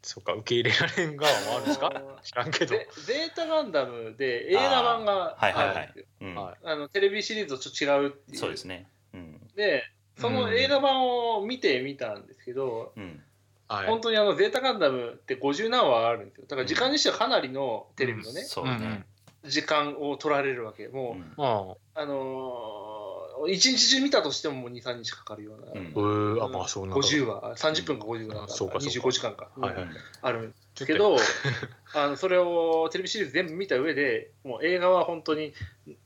[0.02, 1.92] そうか受け入れられん側もあるんですか？
[2.24, 2.66] 知らんけど。
[2.74, 5.76] ゼゼータガンダムで映画版がはいはいはい。
[5.76, 6.04] あるんですよ。
[6.22, 6.34] うん。
[6.34, 6.56] はい。
[6.64, 8.38] あのテレビシリーズとちょっと違うっていう。
[8.38, 8.88] そうですね。
[9.14, 9.48] うん。
[9.54, 9.84] で、
[10.18, 13.22] その映画版を見てみたんですけど、うん。
[13.68, 13.86] はい。
[13.86, 16.44] 本当にあのゼータガンダムって50何話あるんですよ。
[16.48, 18.80] だから時間にしてはかなりのテレビのね、そううんうん。
[18.80, 19.04] ね、
[19.44, 20.88] 時間を取られるわけ。
[20.88, 21.44] もう、うん。
[21.44, 22.06] ああ。
[22.06, 25.72] のー、一日中見たとしてももう2、3日かかるような。
[25.72, 26.42] うん。
[26.42, 27.06] あ、まあそうなんだ。
[27.06, 29.08] 50話、30分か50分か、あそうかそうか。
[29.08, 29.82] 25時間か、はいはい。
[29.84, 29.90] うん
[30.22, 31.16] あるんですけど、
[31.94, 35.52] あのそれをテレビシリーズ全部見た上で、もう映画は本当に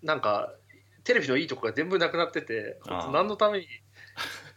[0.02, 0.52] なんか、
[1.04, 2.78] テレビのいいとこが全部なくなってて、
[3.12, 3.68] 何のためにえ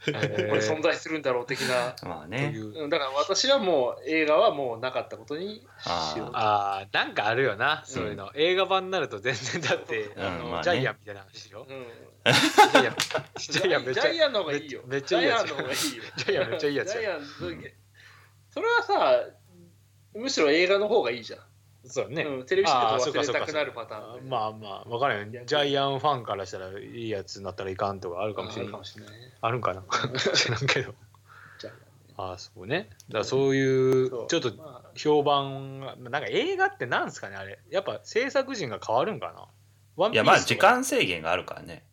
[0.06, 1.92] これ存在するんだろう的な。
[1.94, 2.54] とまあね。
[2.90, 6.30] だから私はもう映画はもうなかったことにしよう。
[6.34, 10.24] ああなんかあるよなそういうの、映画版になると全然だって、うん。
[10.24, 10.64] あのまあね。
[10.64, 11.86] ジャイアンみたいな話でしょ、うん。
[12.72, 12.96] ジャイアン
[13.38, 14.82] ジジャイアンめっちゃャイアンの方がいいよ。
[14.86, 15.48] めっちゃいいやつ。
[15.48, 16.04] ジャイアンの方がいいよ。
[16.18, 16.94] ジャイアンめっちゃいいやつや。
[16.94, 17.22] ジャイアン
[18.50, 19.12] それはさ、
[20.14, 21.40] むしろ映画の方がいいじゃん。
[21.88, 24.30] そうね、うん、テレビシリーズあーそうかそうか忘れたくなるパターン。
[24.30, 25.42] まあまあ分からんよ。
[25.46, 28.82] ジャイアンファンからしたらいいやつになったらいかんとかあるかもしれない。
[29.42, 29.84] あるんかな？
[30.34, 30.94] 知らんけど。
[32.18, 32.90] ああそうね。
[33.10, 34.90] だからそういうちょっとまあ。
[34.96, 37.60] 評判がなんか映画ってなんですかねあれ。
[37.70, 39.46] やっぱ制作陣が変わるんかな？
[39.98, 41.84] ワンいやまあ時間制限があるからね、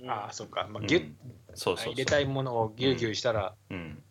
[0.00, 0.10] うん。
[0.10, 0.86] ああそっか、まあ、うん。
[0.86, 1.10] ギュッ
[1.54, 1.92] そうそうそう。
[1.92, 4.02] 入れたいものをギュウギュウしたらうん、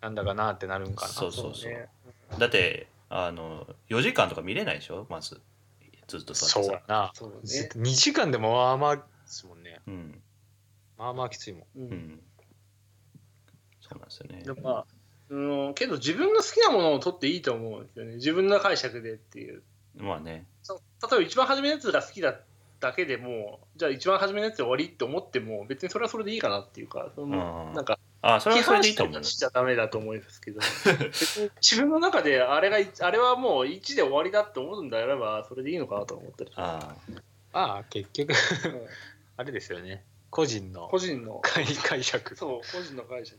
[0.00, 1.70] なんだかなってなるんかな、そうそうそう。
[1.70, 1.88] ね。
[2.38, 5.06] だってあの4時間とか見れないでしょ？
[5.08, 5.40] まず。
[6.08, 6.62] ずっと座ってさ。
[6.64, 7.38] そうやな、そうね。
[7.76, 9.80] 2時間でもまあまあですもんね。
[9.86, 9.94] うん。
[9.94, 9.98] う
[10.98, 11.64] まあまあきついもん。
[11.76, 11.82] うん。
[11.82, 12.20] うん。
[13.80, 14.42] そうなんですよね。
[14.42, 14.86] でもまあ、
[15.30, 18.14] うん、けど自分の好きなものを取っていいと思うんですよね。
[18.16, 19.62] 自分の解釈でっていう。
[19.96, 20.46] まあね。
[20.62, 20.80] そ例
[21.12, 22.34] えば一番初めのやつが好きだ
[22.80, 27.74] だけでも、じゃあ一番初めのやつで終わりって思っても、別にそれはそれでいいかなっていうか、そのうん。
[27.74, 29.22] なんか、あそれ批はそれでいいと思う。
[29.22, 30.60] しちゃダメだと思うんですけど、
[31.60, 36.96] 自分の中であれがい、あれはもう1で終わりだって思うんであれば、それでいいのかなと思ったりあ
[37.52, 38.32] まあ結局。
[39.36, 40.04] あれですよね。
[40.30, 42.34] 個人の個人の、解解釈。
[42.34, 43.38] そう、個人の解釈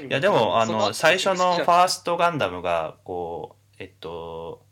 [0.00, 0.06] で。
[0.08, 4.64] いやでもあの最初のファーストガンダムがこうえっと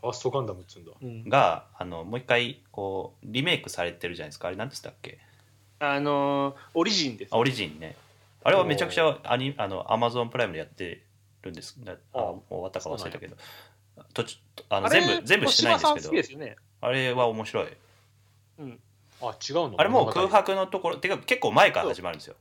[0.00, 0.92] ファーストガンダムっつうんだ。
[1.02, 1.28] うん。
[1.28, 4.48] があのもう一回こうリメイクされてるじゃないですか。
[4.48, 5.18] あれ何でしたっけ？
[5.80, 7.34] あのー、オリジンです。
[7.34, 7.36] あ。
[7.36, 7.96] オリジンね
[8.44, 11.02] あれはめちゃくちゃアニあのアマゾンプライムでやって
[11.42, 11.76] るんです。
[11.82, 13.36] なあもう終わったか忘れたけど。
[14.12, 14.36] 途中
[14.68, 16.08] あの全部全部してないんですけど。
[16.08, 16.56] 好きですよね。
[16.82, 17.68] あれは面白い。
[18.58, 18.80] うん。
[19.22, 19.74] あ違うの？
[19.78, 22.36] あれもう空白のところてか結構前から始まるんですよ。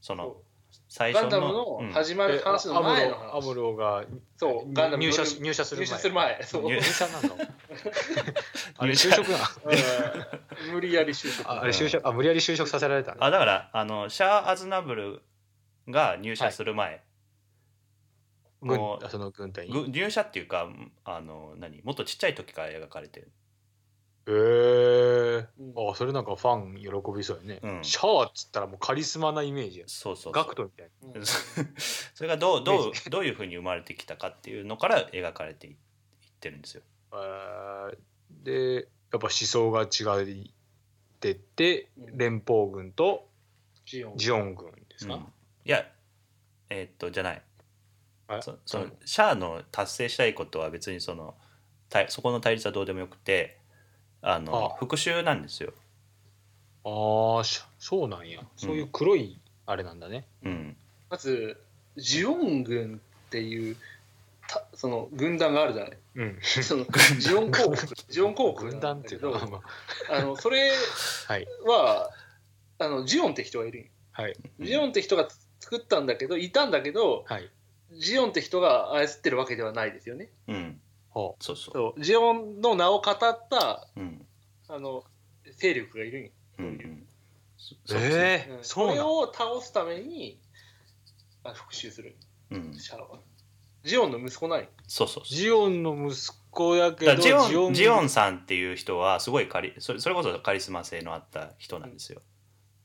[0.00, 0.36] その
[0.70, 1.88] そ最初うガンダムの、うん。
[1.88, 3.36] の始まる話の前の話。
[3.36, 4.04] アムロが
[4.36, 5.86] そう、ガンダム入社入社する前。
[5.86, 6.42] 入社する前。
[6.44, 6.62] そう。
[6.66, 7.28] 入入社なんだ。
[8.78, 9.08] あれ入社。
[9.08, 9.38] 就職な
[10.66, 11.50] うん 無理やり就職。
[11.50, 15.22] ああれ就職あ無理やり就職させられたのあだからあのシャア・アズナブル
[15.90, 17.02] が入社する前、
[18.62, 19.72] 軍もうあその軍隊に。
[19.72, 20.68] ぐ入社っていうか
[21.04, 21.82] あの何？
[21.82, 23.30] もっとちっちゃい時から描かれてる。
[24.26, 25.90] へえうん。
[25.90, 27.84] あそれなんかファン喜びそうやね、うん。
[27.84, 30.32] シャアっつったらもうカリスマなイメージやそうそうそう。
[30.32, 31.24] ガクトみたいうん。
[31.26, 35.76] それがどうどうどういうふうに生まれてきたかっていうのから描かれていっ
[36.40, 36.82] てるんですよ。
[37.12, 37.96] な、えー。
[38.42, 40.46] でやっぱ思想が違っ
[41.18, 42.18] ててうん。
[42.18, 43.26] 連邦軍と
[43.86, 44.16] ジオン。
[44.16, 45.32] ジオン軍ですか、うん
[45.64, 45.86] いや
[46.70, 47.42] えーっとじゃない。
[48.28, 51.34] あそそのシャアの達成したいことは別にその
[51.88, 53.58] 対そこの対立はどうでもよくて
[54.22, 55.72] あのあ復讐なんですよ。
[56.84, 58.40] ああしそうなんや。
[58.56, 60.76] そういう黒いあれなんだね、うん。
[61.10, 61.56] まず、
[61.96, 63.76] ジオン軍っていう、
[64.48, 65.98] たその軍団があるじゃない？
[66.16, 66.38] うん。
[66.40, 66.86] その
[67.18, 67.76] ジオン公国、
[68.08, 69.60] ジオン公国軍団っていうか、ま
[70.08, 70.16] あ。
[70.16, 70.72] あのそれ
[71.28, 71.46] はい。
[71.66, 72.10] は
[72.78, 73.90] あのジオンって人がいるんよ。
[74.12, 74.36] はい。
[74.60, 75.28] ジオンって人が
[75.70, 77.48] 作ったんだけどいたんだけどはい。
[77.92, 80.30] ジオンって人が操ってるわけではないですよね。
[80.48, 80.80] うん。
[81.12, 81.74] はそうそう。
[81.74, 82.02] そう。
[82.02, 84.26] ジオンの名を語ったうん。
[84.68, 85.04] あの
[85.56, 86.30] 勢力がいるんよ。
[86.58, 87.06] うんうん。
[87.56, 90.38] そえそれを倒すために
[91.44, 92.16] あ復讐する。
[92.50, 92.74] うん。
[92.74, 93.20] シャアは。
[93.84, 95.34] ジオンの息子ないそうそうそう。
[95.34, 96.16] ジオンの息
[96.50, 102.20] 子やけどジオンジオンンさんっていう人はすごいカリそれそれこそカリスマ性のあった人なんですよ。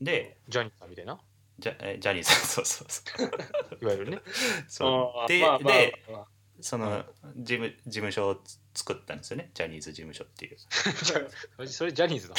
[0.02, 1.20] でジャニーさんみたいな？
[1.60, 2.36] ジャえジャニーさん。
[2.46, 3.78] そうそうそう。
[3.82, 4.22] いわゆるね。
[4.68, 5.28] そう。
[5.28, 6.28] で、まあまあでまあ。
[6.62, 7.04] その
[7.38, 9.52] 事務事務所をつ作ったんですよね。
[9.54, 10.58] ジャニーズ事務所っていう。
[11.68, 12.36] それジャニーズだ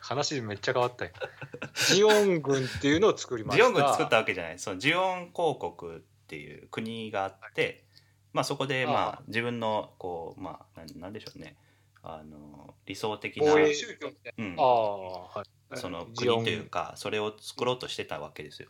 [0.00, 0.40] 話？
[0.42, 1.12] めっちゃ変わったよ。
[1.88, 3.64] ジオン軍っていうのを作りました。
[3.64, 4.58] ジオン軍作ったわけじゃない。
[4.58, 7.84] そのジオン公国っていう国があって、
[8.32, 11.56] まあ、そこであまあ自分のこうまあなんなんでしょうね。
[12.02, 14.56] あの理想的な、宗教みたいうん。
[14.58, 15.44] あ、あはい。
[15.44, 18.68] なその国というかそれを作ろうとしてたわけですよ。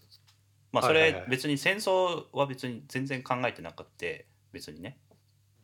[0.73, 1.21] まあそはいはいはい。
[1.23, 4.99] れ別に戦争は別に全然考えてなくて別にね。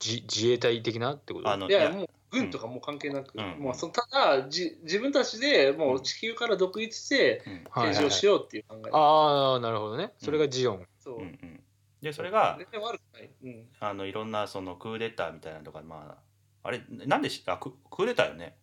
[0.05, 1.49] 自自衛隊的なってこと？
[1.49, 3.63] あのいやもう軍とかもう関係なく、うん。
[3.63, 7.53] もうそのただじ自分たちでもう地球から独立してうん。
[7.71, 10.13] はい政治をしようっていう考え、ああなるほどね。
[10.19, 11.61] それがジオン、そう、うんうん、
[12.01, 16.17] でそれが全然悪くない、うん、あのいろんなそのクーデターみたいなのとかま
[16.63, 18.57] ああれなんでしあククーデターよね。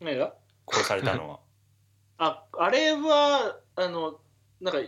[0.00, 0.34] 何が？
[0.70, 1.40] 殺されたのは。
[2.18, 4.20] ああれはあの
[4.60, 4.80] なんか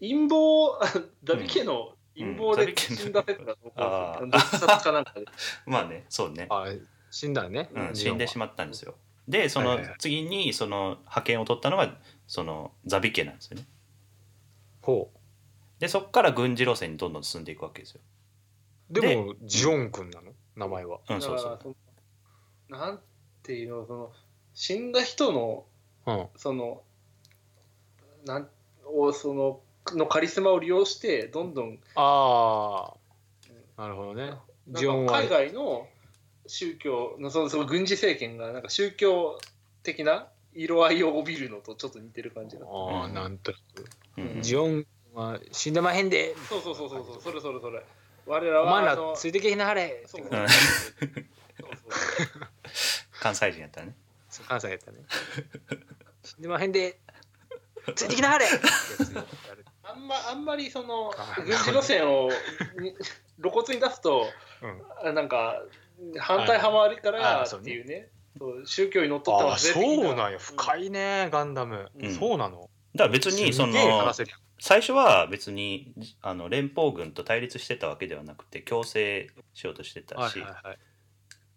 [0.00, 0.80] 陰謀
[1.22, 4.30] ダビ家の陰謀で死んだ説がどうかあー。
[4.30, 5.26] 毒殺かなんかで。
[5.66, 6.66] まあねそうね、あ
[7.10, 8.94] 死んだね、うん、死んでしまったんですよ。
[9.28, 13.66] でその次にその派遣を取ったのがそのザビ家なんですよね。
[14.80, 15.12] ほ
[15.78, 18.00] でそこから軍事路線にどんどん進んでいくわけですよ。
[18.90, 20.32] うでもジオン軍なの？
[20.56, 21.00] 名前は。
[21.08, 21.76] うんそうそう。
[22.68, 23.00] なん
[23.42, 24.12] ていうのその
[24.54, 25.64] 死んだ人の
[26.06, 26.26] うん。
[26.36, 26.82] その
[28.24, 28.48] なん
[28.86, 29.60] をその
[29.94, 32.94] のカリスマを利用してどんどんあ
[33.78, 34.34] あなるほどね。
[34.68, 35.88] ジオンはなんか海外の
[36.46, 39.38] 宗教のそのその軍事政権がなんか宗教
[39.82, 42.66] 的な色合いを帯びるのとちょっと似てる感じが。
[42.66, 43.14] ああうん。
[43.14, 43.88] なんとなく。
[44.18, 46.34] うんジオンは死んでまへんで。
[46.48, 47.82] そうそうそうそうそうそれそれそれ。
[48.26, 50.04] 我らはお前らついてけへんなはれ。
[50.06, 50.46] そうそうそう
[53.20, 53.92] 関西人やったらね。
[53.92, 54.01] そう
[54.48, 54.98] 関西やったね。
[56.38, 56.98] でまへんで
[57.94, 58.46] ついてきなはれ。
[59.82, 62.30] あんまあんまりそのあ軍事路線を
[62.80, 62.94] に
[63.40, 64.26] 露骨に出すと
[64.62, 64.82] うん。
[65.08, 65.62] あなんか
[66.18, 68.08] 反対派もあるからっていうね。
[68.38, 70.38] そう宗教にのっとってああそうなんや。
[70.38, 71.90] 深いいねガンダム。
[71.98, 72.14] うん。
[72.14, 72.70] そうなの。
[72.94, 73.74] だから別にその
[74.58, 80.78] 最初は別にあの連邦軍と対立してたわけではなくて強制しようとしてたし、はいはいはい。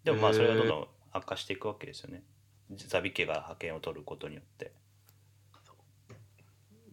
[0.04, 2.22] でもまあそれがどんどん悪化していくわけですよね
[2.74, 4.72] ザビ家が派遣を取ることによって。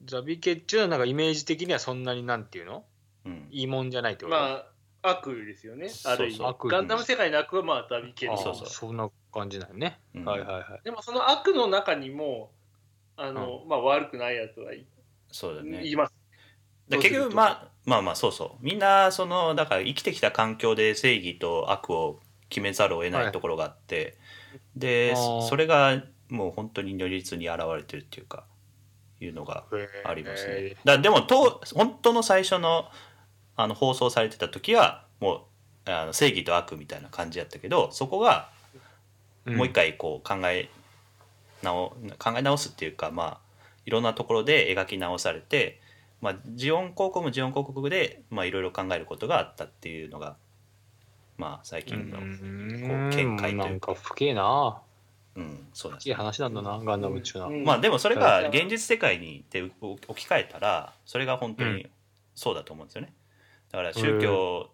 [0.06, 2.84] ザビ家っていうのはなんかイメージ的にはそんなになんていうの？
[3.26, 3.48] うん。
[3.52, 4.38] いいもんじゃないってこと？
[4.38, 4.66] ま
[5.02, 5.90] あ悪ですよね。
[6.06, 6.48] ある意そう。
[6.48, 8.68] そう味ガンダム世界の悪はまあダビ系ああのそうそう。
[8.68, 10.26] そんな感じなんよね、うん。
[10.26, 10.82] はいはいはい。
[10.84, 12.52] でもその悪の中にも
[13.16, 14.86] あの、まあ悪くないやつはい
[15.32, 15.82] そうだね。
[15.84, 16.14] 言います。
[16.90, 18.64] だ結局まあまあまあそうそう。
[18.66, 25.42] みんなそのだから生きてきた環境で正義と悪を決めざるを得ないところがあって、であー。
[25.42, 28.46] それがもう本当に如実に現れてるっていうか
[29.20, 29.66] いうのが
[30.04, 30.54] ありますね。
[30.54, 30.78] へ。
[30.84, 32.90] だでもと本当の最初の
[33.56, 35.48] あの放送されてた時はも
[35.88, 38.50] うあの正義と悪みたいな感じやったけどそこが
[39.46, 40.70] えもう一回こう考え
[41.62, 43.40] 直考え直すっていうかまあ
[43.86, 45.82] いろんなところで描き直されて、
[46.22, 50.38] まあ、ジオン広告もジオン広告でまあいろいろ考えることがあったっていうのが
[51.44, 53.12] まあ最近の、うん。
[53.12, 53.66] こう見解というか。
[53.66, 54.82] なんか深えな。
[55.36, 56.06] うん、そうなんです。
[56.06, 57.64] 深い話なんだな、ガンダムっちゅうのは、うん。
[57.64, 61.88] まあでもそれはいが現実世界にで置き換えたらそれが本当うに
[62.34, 63.14] そうだと思うんですよね。
[63.72, 64.70] だから宗教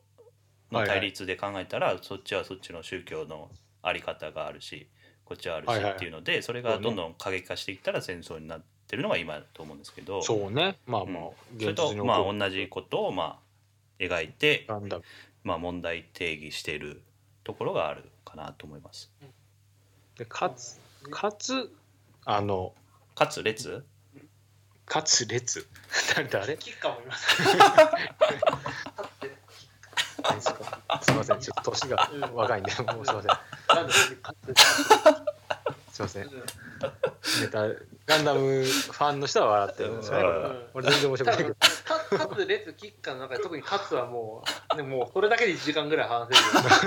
[0.72, 3.50] の対立で考えたらそっちはそっちの宗教の
[3.82, 4.88] あり方があるし
[5.24, 10.22] こっちはあるしっていうのでそれがどんどん過激化していったら戦争になってるのが今だと思うんですけど。
[10.22, 11.24] そうねまあうんまあ
[11.58, 13.50] それとまあ同じことをまあ
[14.00, 15.04] 描いて、ガンダム
[15.44, 17.02] まあ、問題定義している
[17.44, 19.12] ところがあるかなと思います。
[20.18, 21.72] でかつかつ
[22.26, 22.74] あの
[23.16, 23.86] かつ列？
[24.86, 25.68] かつ列。
[26.16, 26.58] 誰だあれ？
[26.58, 27.36] キッカーもいます。
[30.42, 31.40] すかすいません。
[31.40, 33.32] ちょっと年が若いんでもうすいません。
[35.92, 36.30] すいません。
[37.42, 37.68] ネタ
[38.06, 40.60] ガンダムファンの人は笑ってるんですよね。
[40.74, 41.56] 俺全然面白くないけど
[42.10, 44.44] カカツ、レツ、キッカーの中で特にカツはも
[44.74, 46.30] う、ね、もうそれだけで1時間ぐらい話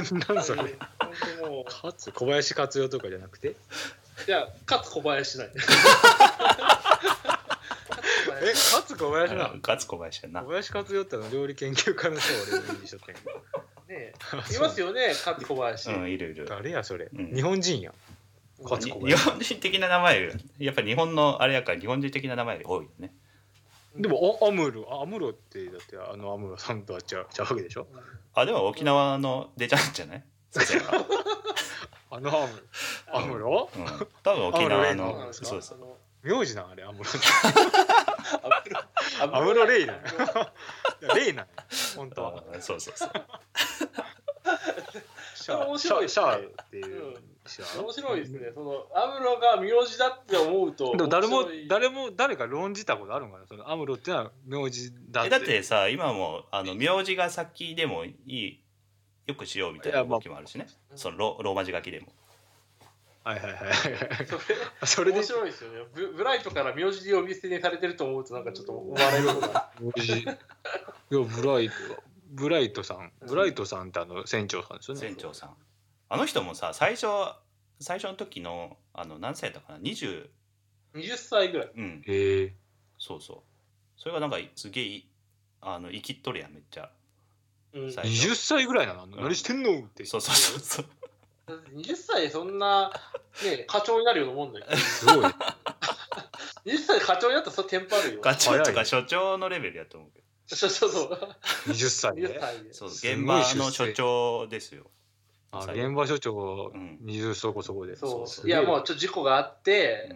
[0.04, 0.24] せるよ。
[0.28, 0.70] 何それ本
[1.40, 3.48] 当もう、かつ小林克代とかじゃなくて？
[3.48, 5.60] いや、カツ小林なんで。
[8.44, 9.60] えかつ小林なの？
[9.60, 10.48] かつ小林やな小。
[10.50, 12.36] 林克代っての料理研究家の人を
[12.68, 13.40] 俺にしとったんやけど
[13.88, 14.12] ね
[14.54, 15.90] いますよね、カツ小林。
[15.90, 16.46] うんいるいる。
[16.46, 17.92] 誰やそれ、うん日本人や
[18.64, 23.12] かつに日小林本人的な名前やっぱり日本のあれやから日本人的な名前より多いよね。
[23.96, 27.86] でもあアムロあアムロってだってあのアムロさんとはちゃうちゃうわけでしょ？
[28.34, 30.24] あでも沖縄の出ちゃうんじゃない？
[32.10, 33.12] あのアムロ。
[33.12, 33.70] アムロ？
[33.74, 33.84] うん。
[34.22, 35.74] 多分沖縄のそうです。
[36.22, 37.04] 名字なんあれアムロ。
[39.20, 39.96] アアムロレイだい
[41.02, 41.48] やレイなんや。
[41.96, 42.44] 本当は。
[42.54, 43.10] あそうそうそう。
[45.34, 47.04] シャ面白いシャシャーっていう。
[47.16, 48.52] うん面白いですね。
[48.54, 50.96] そのアムロが名字だって思うと。
[50.96, 58.60] でも誰も誰も誰か論じたことあるのかなそのアムロってのは名字だってだってさ今もあの名字が先でもいい
[59.26, 60.68] よくしようみたいな動きもあるしね。
[60.94, 62.08] そのロローマ字書きでも。
[63.24, 63.76] はいはいはいはい
[64.26, 66.12] それそれで面白いですよねブ。
[66.12, 69.70] ブライトから名字で呼び捨てにされてると思うとなんかちょっと笑い事が。
[69.80, 70.36] 名字いや
[71.10, 71.74] ブライト
[72.30, 75.50] ブライトさんブライトさんってあの船長さんですよね船長さん。
[76.12, 77.06] あの人もさ最初
[77.80, 80.28] 最初の時のあの何歳だったかな？20
[80.94, 81.70] 20歳ぐらい。
[81.74, 82.54] うんへえ
[82.98, 83.36] そうそう。
[83.96, 85.04] それがなんかすげえ
[85.62, 86.90] あの生きっとるやんめっちゃ。
[87.72, 90.86] うん、最初20歳ぐらいなの、何してんのってそうそうそうそう。
[91.74, 92.92] 20歳でそんな、
[93.42, 94.66] ね、課長になるようなもんだよ。
[94.76, 95.24] すごい
[96.66, 98.20] 20歳で課長になったらそれテンパるよ。
[98.20, 100.56] 課長とか所長のレベルやと思うけど。
[100.56, 101.36] そうそうそう。
[101.68, 102.74] 20歳20で歳で。
[102.74, 104.90] そう現場の所長ですよ。
[105.52, 106.98] あ現場所長うん。
[107.04, 108.46] 20そこそこで、そう。
[108.48, 110.08] いやもうちょっと事故があって、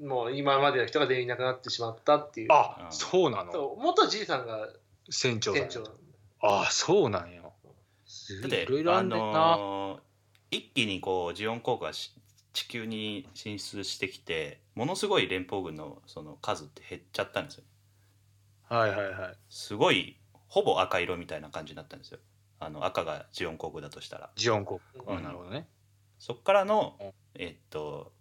[0.00, 0.08] うん。
[0.08, 2.48] もう今までの人が全員いなくなってしまったっていう。
[2.52, 2.92] あ、うん。
[2.92, 3.76] そうなの？
[3.76, 4.68] 元じいさんが
[5.10, 5.62] 船長さん。
[5.62, 5.90] 店長。
[6.40, 7.42] あそうなんや。
[7.42, 10.00] だっていろいろああんねんな、のー
[10.50, 12.12] 一気にこうジオン航空がし
[12.52, 17.64] 地球に進出してきてものすごい連邦軍のその数って減っちゃったんですよ。
[18.68, 19.34] はいはいはい。
[19.48, 22.18] すごいほぼ赤色みたいな感じになったんですよ
[22.64, 24.30] あの赤がジオン航空だとしたら。
[24.36, 25.22] ジオン国あうん。
[25.22, 25.66] なるほどね。
[26.18, 27.12] そっからのうん。
[27.34, 28.12] えっと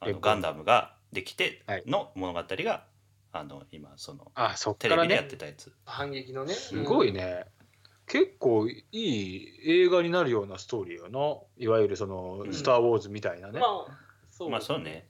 [0.00, 1.82] あのガンダムができてはい。
[1.86, 2.84] の物語が、
[3.32, 6.54] あの今そのあそっテレビでやってたやつ、反撃のね。
[6.54, 7.44] すごいね、
[8.06, 11.62] 結構いい映画になるようなストーリーよな。
[11.62, 13.54] いわゆるそのうん「スター・ウォーズ」みたいなうん。
[13.54, 13.98] ね、まあ、
[14.30, 14.50] そう。
[14.50, 15.08] まあそうね。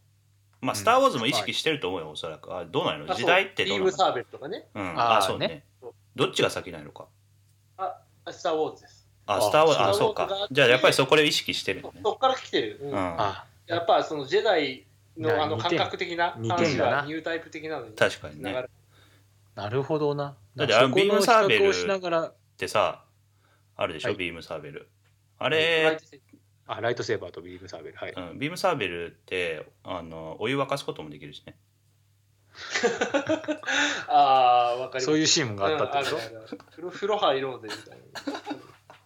[0.61, 2.53] まあ「うんスター・ウォーズ」も意識してると思うよおそらく。
[2.57, 3.05] あどうなの？
[3.05, 3.17] あそう。
[3.17, 3.87] 時代ってどうなの？
[3.87, 4.69] ビームサーベルとかね。
[4.75, 5.49] うん、あーあそうね。
[5.49, 5.65] ね
[6.15, 7.05] どっちが先なのか。
[7.05, 7.07] あ、
[8.33, 9.09] スター・ウォーズです。
[9.27, 10.49] ああスター・ウォーズあそうか。
[10.51, 12.01] じゃあやっぱりそこで意識してるよね。
[12.03, 12.79] そそっから来てる。
[12.83, 12.91] うん。
[12.91, 12.97] うん。
[12.97, 13.45] あ。
[13.67, 14.87] やっぱそのジェダイ
[15.17, 18.65] なのあの感覚的な話がニュータイプ的なのに確かにね。
[19.55, 20.37] なるほどな。
[20.57, 22.23] だってあのビームサーベル比較をしながら。
[22.29, 23.05] ってさ
[23.77, 24.17] あるでしょ、はい。
[24.17, 24.89] ビームサーベル。
[25.39, 25.99] あれ、
[26.67, 27.97] あライトセーバーとビームサーベル。
[27.97, 31.57] はい、うん、ビームサーベルってあのお湯沸かすこともできるしね
[34.09, 35.07] ああ、わかります。
[35.07, 37.99] そういうシーンがあったってこと、うん風呂風呂入ろうぜみたい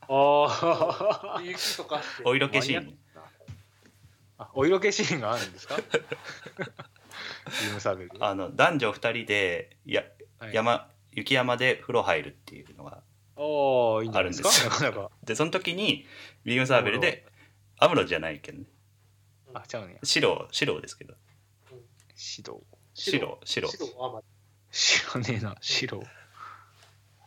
[0.08, 1.42] あな。
[1.42, 2.00] 雪とか。
[2.24, 2.94] お色気シーンね
[4.38, 5.76] あお色気シーンがあるんですか？
[5.76, 8.10] ビームサーベル。
[8.20, 10.02] あの男女2人でや
[10.38, 10.54] はい。
[10.54, 13.02] 山雪山で風呂入るっていうのが
[13.36, 14.64] あるんです。
[14.64, 15.10] よなかなか。
[15.24, 16.06] でその時に
[16.44, 17.26] ビームサーベルで
[17.78, 18.64] アムロじゃないけどね。
[19.54, 19.94] あちゃうね。
[19.94, 21.14] や白白ですけど。
[22.14, 22.62] 指導
[22.94, 24.22] 白白白あまあ
[24.70, 26.02] 知らねえな白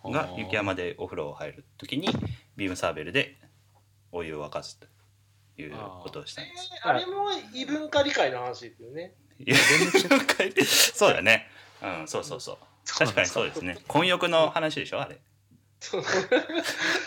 [0.05, 2.07] が雪山でお風呂を入る時に
[2.55, 3.37] ビームサーベルで
[4.11, 4.87] お湯を沸かすと
[5.61, 6.69] いうことをしたんです。
[6.81, 9.13] あれも異文化理解の話ですよね。
[10.95, 11.47] そうだね。
[11.81, 12.57] うん、そうそうそう。
[12.85, 13.77] 確かにそうですね。
[13.87, 15.19] 混浴の話でしょあれ。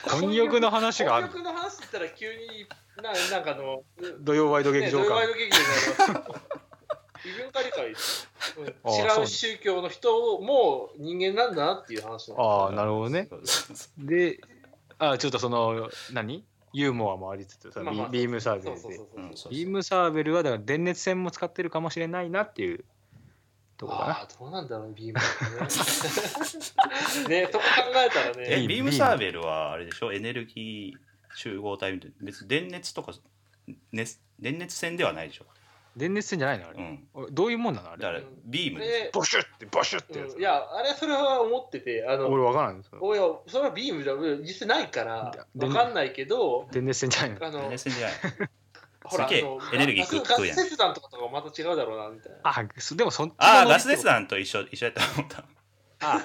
[0.05, 2.67] 混浴の話がある混浴の話って言ったら急に
[3.03, 3.83] ななんかあの、
[4.21, 6.68] 土曜ワイド劇ね、場か土曜ワイド劇場になりますけど
[7.25, 7.89] 異文化理解。
[7.91, 8.71] です、うん違
[9.23, 13.29] う宗教の人をもう人間なんだなっていう話ああなるほどね。
[13.99, 14.41] で
[14.99, 16.45] あちょっとその何？
[16.75, 18.83] ユーモアもありつつさ、まあまあビビームサーベルで。
[19.51, 22.85] ビームサーベルはだから電熱線も使ってるかもしれないなっていう
[23.79, 24.05] とこかな。
[24.11, 25.15] ああどうなんだろうビーム。
[27.29, 27.71] ねねそこ考
[28.07, 28.45] えたらね。
[28.65, 30.13] えビームサーベルはあれでしょ？
[30.13, 30.99] エネルギー
[31.37, 32.17] 集合体みたいな。
[32.21, 33.13] 別に電熱とか
[33.93, 35.47] 熱電熱線ではないでしょ、
[35.99, 38.03] 電熱線じゃないのあれ、うん、おどういうもんなのあれ。
[38.03, 40.41] だからビームででボシュってボシュってやつ、うん。
[40.41, 47.47] いやあれそれは思っててあの俺わからんですおいやそれはビームじゃ実際ないからでわかんないけど電熱線じゃないの？
[47.47, 48.49] あの電熱線じゃない。
[49.05, 50.57] ほらすげえあのエネルギーガス食うやん。
[50.57, 52.39] ガス切断とかとかまた違うだろうなみたいな。
[52.43, 55.45] あそでもそっちあガス切断と一緒一緒やったと思った。
[56.01, 56.21] あ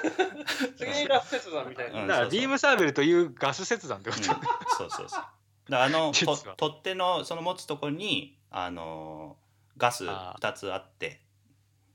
[0.78, 4.24] 次ガス切断みたいな、うんだからビームサーベルというガス切断ってこうん。
[4.24, 4.34] と、
[4.78, 5.19] そうそうそう。
[5.19, 5.30] だか
[5.69, 9.38] らあの 実とは取っ手のその持つとこにあの
[9.78, 11.21] ガスあ2つあって。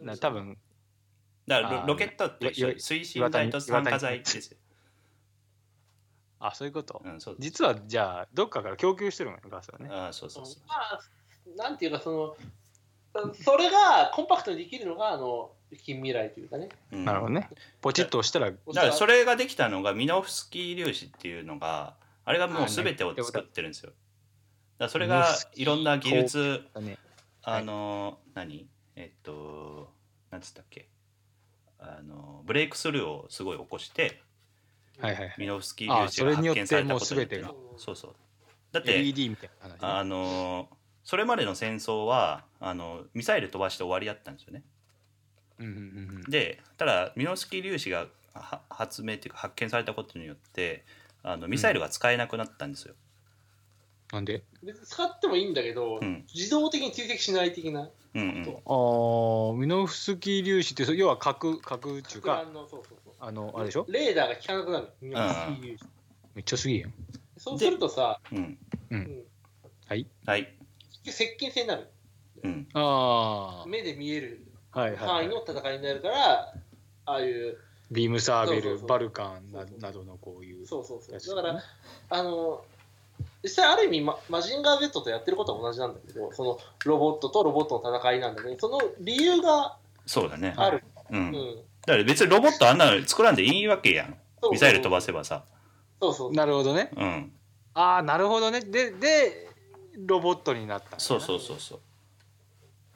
[0.00, 0.56] な多分
[1.46, 2.68] だからロロケットと一緒。
[2.70, 4.56] 推進剤と酸化剤ですよ、
[6.40, 9.88] あそういうこと、うん、そう実はじゃあどっかから供給してるのよガスはね。
[9.90, 11.00] あーそうそうそうまあ
[11.56, 15.50] なんていうかそのそれがコンパクトにできるのがあの
[15.82, 16.68] 近未来というかね。
[16.92, 17.04] うん。
[17.04, 17.50] なるほどね。
[17.80, 23.92] ポチッと押したらだからそれができたのがミノフスキー粒子っていうのがあれがもう全てを作ってるんですよ。
[24.78, 26.98] だそれがいろんな技術だね
[27.42, 28.68] あの何？
[28.96, 29.90] えっと
[30.30, 30.88] なんつったっけ？
[31.78, 34.20] あのブレイクスルーをすごい起こして
[35.00, 35.34] はいはいはい。
[35.38, 37.54] ミノフスキー粒子が発見されたことてが。
[37.76, 38.14] そうそう。
[38.72, 40.68] だって LED みたいな話、ね、あの
[41.04, 44.62] それまでの戦争はあのミサイル飛ばして終わりだったんですよね。
[45.58, 45.78] うんうんうん
[46.16, 46.30] うん。
[46.30, 50.84] でただミノフスキー粒子がは発明っていうか発見されたことによって
[51.22, 52.94] あのミサイルが使えなくなったんですよ。
[54.12, 54.42] なんで？
[54.62, 56.24] 別に使ってもいいんだけど、うん。
[56.34, 57.90] 自動的に追跡しない的な。
[58.14, 58.42] うんうん。
[58.42, 63.14] ああミノフスキー粒子ってそ要は核核っていうかのそうそうそう。
[63.20, 63.86] あのあれでしょ？
[63.88, 64.86] レーダーが効かなくなる。
[65.06, 65.10] ん
[66.34, 66.88] めっちゃすげえよ
[67.36, 68.58] そうするとさ、うん。
[68.90, 69.24] うん、
[69.86, 70.06] はい。
[70.24, 70.54] はい。
[71.04, 71.88] 接近戦になる。
[72.44, 72.68] うん。
[72.74, 74.44] あ目で見える。
[74.72, 76.54] あはいはい、範囲はい、の戦いになるから
[77.06, 77.58] ああいう。
[77.90, 78.88] ビームサーベルそうそうそう。
[78.88, 81.36] バルカンななどのこういうそうそうそう。
[81.36, 81.62] だから
[82.10, 82.62] あの
[83.42, 89.76] 実際ある意味ママジンガー Z とやってることは同じなんだけどそのロボットとロボットの戦いなんだけどその理由が
[90.06, 90.54] そうだね。
[90.56, 91.16] ある、う。
[91.16, 94.16] うんんだから別にロボットあんなの作らんでいいわけやん。
[94.50, 95.44] ミサイル飛ばせばさ。
[96.00, 97.32] そうそうなるほどねうん。
[97.74, 99.48] ああなるほどねでで
[99.96, 101.80] ロボットになったそうそうそうそう。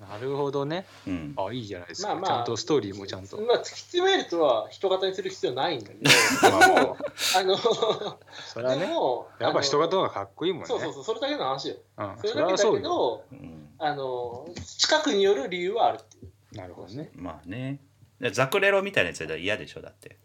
[0.09, 0.86] なるほどね。
[1.07, 1.34] うん。
[1.36, 2.28] あいいじゃないですか、まあまあ。
[2.28, 3.40] ちゃんとストーリーもちゃんと。
[3.40, 6.00] まあ突き詰めるとは人型にする必要ないんだけど。
[6.03, 6.96] でも
[7.36, 10.66] あのそれはねでもやっぱ人が型の方がかっこいいもんね。
[10.66, 11.76] そうそうそうそれだけの話よ。
[11.98, 13.74] うん、それだけだけどうん。
[13.78, 14.48] あの
[14.78, 16.57] 近くによる理由はあるっていう。
[16.57, 17.11] なるほどね。
[17.14, 17.80] まあね。
[18.20, 20.18] でザクレロみたいなやつだ嫌でしょだって。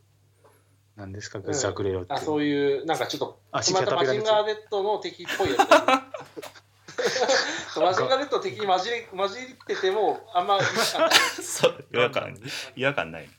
[0.95, 1.53] 何ですかうん。
[1.53, 5.69] ザクレロって、あそういうなんかちょっと足またマジンガー Z の敵っぽいやつ
[7.81, 10.65] マジンガー Z の敵に混じり混じっててもあんま違和
[11.01, 11.85] 感。
[11.91, 12.37] 違和感、
[12.75, 13.29] 違和感ない。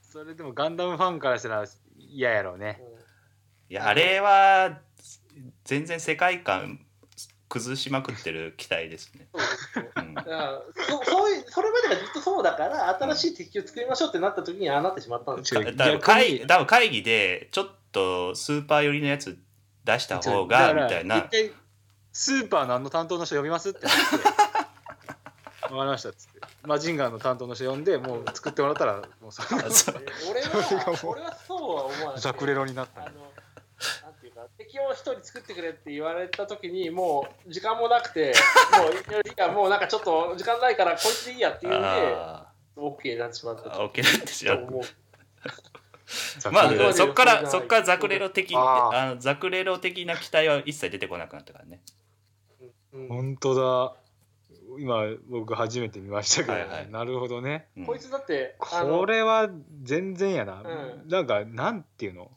[0.00, 1.64] それでもガンダムファンからしたら
[1.96, 2.82] 嫌やろうね
[3.70, 4.80] いや、あれは
[5.64, 6.84] 全然世界観
[7.48, 9.28] 崩しまくってる機体ですね。
[9.32, 19.38] そういうそれまでがずっとそうだから新しい敵を作りましょうってなった時にああなってしまったんですよ違う多分会議多分会議でちょっとスーパー寄りのやつ
[19.84, 21.52] 出した方がみたいな一回
[22.12, 24.28] スーパーのあの担当の人呼びますって言って。
[25.72, 26.40] わかりましたっつって。
[26.64, 29.42] マジンガーの担当の人呼んでもう作ってもらったらもうそ
[30.30, 38.32] 俺は 俺はそうは思わないザクレロになったあのなんていうか敵を一人作ってくれって言われた時にもう時間もなくて
[38.78, 42.46] もういやもうなんかちょっと時間ないからこいつでいいやっていうんであ
[42.76, 44.82] OK になってしまったあ OK なんですよと思う。
[46.52, 51.80] まクレロあそっからそっからザクレロ的あのザクレロ的な機体は一切出てこなくなったからね
[52.92, 53.08] うん。
[53.08, 53.94] 本当だ。
[54.78, 56.90] 今僕初めて見ましたけど、はいはい。
[56.90, 57.68] なるほどね。
[57.76, 57.86] うん。
[57.86, 59.50] こいつだってこれは
[59.82, 61.08] 全然やな、うん。
[61.08, 62.30] なんかなんていうの？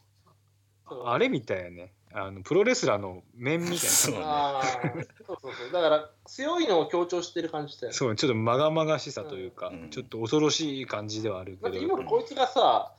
[1.06, 1.93] あれみたいやね。
[2.14, 3.80] あのプロレスラーの面みたいな。
[3.80, 4.22] そうね。
[5.28, 5.72] そうそうそう。
[5.72, 7.97] だから強いのを強調してる感じだよね。
[7.97, 9.89] そうちょっとまがまがしさというか、うん。
[9.89, 12.91] ちょっと恐ろしい感じではあるだってけど今のこいつがさ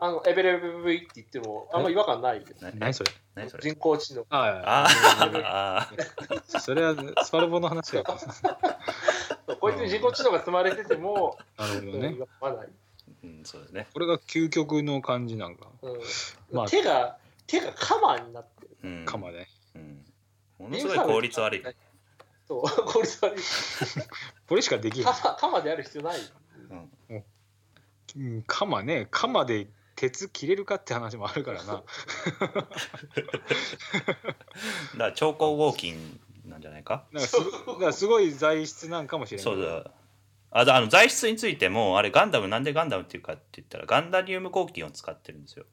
[0.00, 3.10] あのエベレブブイって言ってもあんま違和感ないよな何それ？
[3.34, 3.62] 何それ？
[3.62, 4.26] 人工知能。
[4.28, 6.94] ああああそれは
[7.24, 12.14] スパルボの話やからこいつに人工知能が積まれてても なるほどね。
[12.14, 12.68] 違和感ない、
[13.24, 13.86] うんそうですね。
[13.94, 15.68] これが究極の感じなんか。
[15.82, 16.00] うん。
[16.52, 16.68] まあ。
[16.68, 17.16] 手が
[17.46, 18.76] 手がカマになってる。
[18.82, 19.04] うん。
[19.06, 20.04] かまでうん。
[20.58, 21.62] ものすごい効率悪い。
[22.46, 23.42] そう効率悪い。
[24.48, 25.06] これしかできへん。
[25.06, 26.18] カマカマである必要ない。
[26.70, 26.90] うん。
[27.08, 28.42] うん。
[28.46, 29.08] 鎌ね。
[29.10, 31.82] 鎌で鉄切れるかって話もあるからな。
[32.44, 32.62] だか
[34.98, 37.06] ら超高合金なんじゃないか？
[37.12, 39.44] なんかすからすごい材質なんかもしれない。
[39.44, 39.90] そうだ。
[40.52, 45.64] あだあの材質についてもあれガンダムなんでガンダムっていうかって言ったらガンダニウム合金を使ってるんですよ。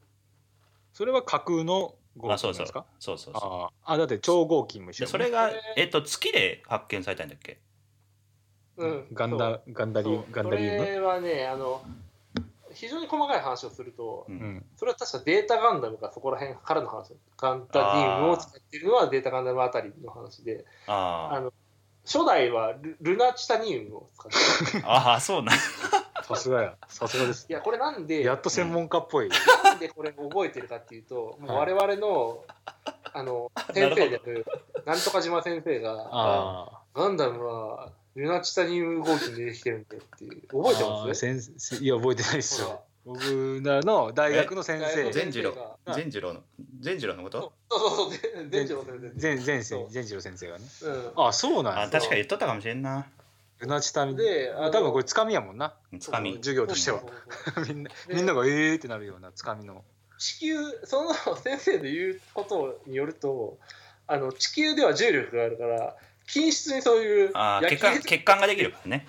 [0.92, 2.64] それは架空の合あそうそう。
[2.64, 3.42] 金ですかそうそうそう。
[3.44, 5.04] あああだって超合金も一緒。
[5.06, 7.60] でそれがえっと月で発見されたんだっけ？
[8.76, 9.06] うん。
[9.12, 10.24] ガンダガンダリそう。
[10.30, 10.78] ガンダリウム？
[10.78, 11.84] それはねあの
[12.74, 14.38] 非常に細かい話をすると、ううん。
[14.38, 21.52] んそれは確かデータガンダムがそこら辺からの話ガンダリウムを使っているのはデータガンダムあたりの話でああの
[22.04, 24.84] 初代はルルナチタニウムを使ってる。
[24.86, 25.58] あああそうなん
[26.24, 26.74] さすがや。
[26.88, 27.46] さすがです。
[27.48, 29.28] いやこれなんでやっと専門家っぽい、
[29.62, 32.44] なんでこれ覚えてるかっていうと、もう我々の
[33.12, 34.46] あの 先生である
[34.86, 40.40] なんとか島先生があガンダムはルナチタニウム合金でできてるんだよっていう。
[40.48, 41.20] 覚えてあます？
[41.20, 42.82] 先生いや覚えてないですよ。
[43.04, 43.80] 僕ら。
[43.82, 45.08] の大学の先生。
[45.08, 45.52] え善次郎。
[45.52, 45.94] が。
[45.94, 46.42] 善次郎の
[46.80, 47.52] 善次郎のこと？
[47.70, 48.10] そうそうそう
[48.48, 48.84] 善次郎
[49.18, 50.64] 先生全次郎先生がね。
[51.16, 51.26] うん。
[51.26, 53.06] あそうなんやあ確かに言っとったかもしれんな。
[53.60, 54.16] ルナチタミ。
[54.16, 55.74] であの多分これつかみやもんな。
[56.00, 56.34] つかみ。
[56.36, 57.02] 授業としては。
[57.68, 59.84] みんなでみんながええーってなるようなつかみの。
[60.18, 63.58] 地球その先生の言うことによると
[64.06, 65.96] あの地球では重力があるから
[66.26, 69.06] 均質にそういうあー血管血管ができるからね。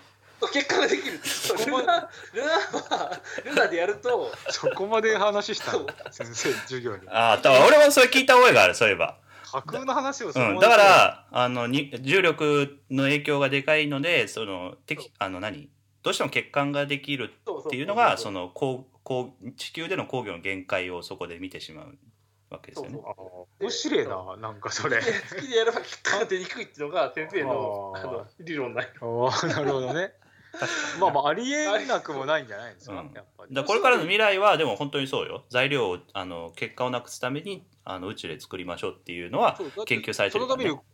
[0.52, 1.20] 結果ができる。
[1.66, 5.72] ルナルナはルナでやるとそこまで話した
[6.12, 7.08] 先生授業に。
[7.10, 9.18] ああだから俺もそれ聞いた覚えがあるそういえば。
[9.52, 15.70] 架空の話をそこまでうん、だからあのに重力の影響がでかいのでそのてきあの何？
[16.04, 21.98] どうしても血管ができるっていうのがそのこうこう地球での工業の限界をそこで見てしまう
[22.50, 23.00] わけですよね。
[23.06, 23.14] あ
[23.60, 25.02] 面白いななんかそれ。
[25.02, 30.14] 月でやれば結果が出にくいっていうのが先生のあの理論ないおーなるほどね。
[31.02, 33.12] まあまあありえなくもないんじゃないですか、うん。
[33.14, 33.54] やっぱり。
[33.54, 35.44] だこれからの未来はでも本当にそうよ。
[35.50, 40.64] 材料をあの血管をなくすためにあの宇宙で作りましょうっていうのは研究されてるから、ね。
[40.64, 40.90] そのために、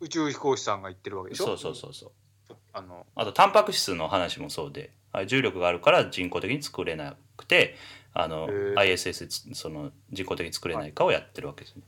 [0.00, 1.44] 宇宙飛行士さんが言ってるわけでしょ？
[1.44, 2.56] そうそうそうそう。
[2.72, 3.06] あの。
[3.14, 7.76] あとタンパク質の話もそうであ重力があるから人工的に作れなくて
[8.14, 11.82] あの ISS つその人工的に作れないかをやってるわけですね。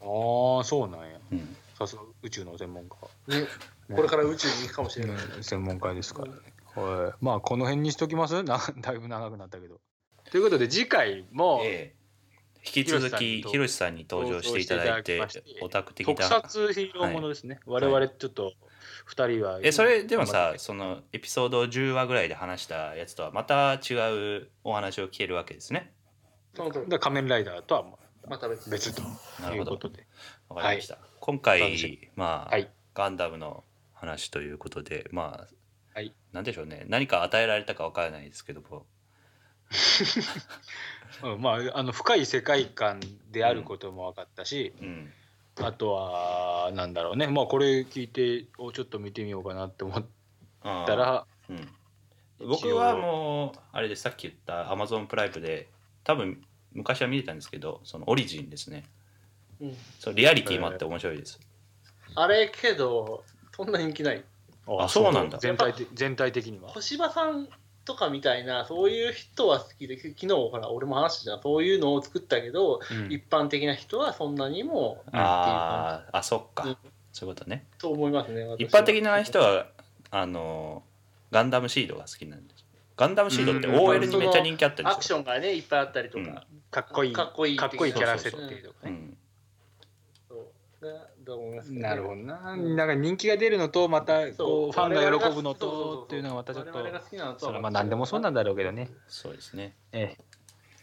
[0.00, 1.18] ああそうなんや。
[1.32, 1.56] うん。
[1.78, 2.96] さすが宇宙の専門家。
[3.40, 3.46] ね
[3.94, 6.38] これから宇宙に行くかもしれない、うん専門家ですからね、
[6.74, 8.42] はい、まあこの辺にしときます？
[8.42, 9.80] な だいぶ長くなったけど。
[10.30, 12.02] ということで次回もええ。
[12.64, 15.20] 引き続きひろしさんに登場していただいて
[15.62, 18.52] オタク的特な撮ヒーローものですね、我々ちょっと
[19.08, 23.94] 2人はえそれでもさそのエピソード10話ぐらいで話したやつとはまた違
[24.38, 25.92] うお話を聞けるわけですね。
[26.54, 28.70] そのだから仮面ライダーとはまあまた別。
[28.70, 29.02] 別と
[29.42, 29.72] なるほど。
[29.72, 29.74] い。
[29.74, 30.06] うことで
[30.48, 32.70] わかりました、今楽し回まあ、はい。
[32.94, 35.46] ガンダムの話ということでま
[35.94, 36.14] あ、はい。
[36.32, 36.84] なんでしょうね。
[36.88, 38.86] 何か与えられたかわからないですけども
[41.22, 43.00] うん、まああの深い世界観
[43.30, 45.12] であることも分かったし、うん
[45.60, 47.26] あとはなんだろうね。
[47.26, 50.04] まあこれ聞いておちょっと見てみようかなって思っ
[50.62, 51.68] たらうん、
[52.48, 55.68] 僕はもうあれでさっき言ったアマゾンプライムで
[56.04, 56.42] 多分
[56.72, 58.84] 昔は見てたんですけどそのオリジンですね。
[59.60, 59.76] うん。
[59.98, 61.40] そのリアリティもあって面白いです、
[62.14, 63.24] あれけど
[63.54, 64.24] そんな人気ない。
[64.66, 65.38] あそうなんだ。
[65.38, 66.70] 全体的全体的には。
[66.70, 67.48] 小芝さん
[67.84, 71.42] とかみたいなそういう人は好きで昨日ほら俺も話したじゃん。
[71.42, 73.12] そういうのを作ったけど、うん。
[73.12, 76.76] 一般的な人はそんなにもあーあそっか、うん。
[77.12, 77.66] そういうことね。
[77.78, 78.56] と思いますね私は。
[78.58, 79.66] 一般的な人は
[80.10, 80.82] あの
[81.30, 82.64] ガンダムシードが好きなんです。
[82.96, 83.74] ガンダムシードってうん。
[83.80, 86.34] OL にめっちゃ人気あったんアクションがねいっぱいあったりとか、うん。
[86.70, 87.12] かっこいい。
[87.12, 87.56] かっこいい。
[87.56, 88.90] かっこいいキャラ設定とかね。
[88.90, 89.16] うん、
[90.28, 90.34] そ
[90.80, 90.84] う。
[90.84, 92.56] だと思いますけなるほどな。
[92.56, 94.68] なんか人気が出るのとまたこそう。
[94.68, 98.90] うファンが喜ぶのそうそうそうとっていうのがまたちょっと我々が好きなのとそれはまあ何でもそうなんだろうけどね。
[99.08, 99.74] そうですね。
[99.92, 100.16] え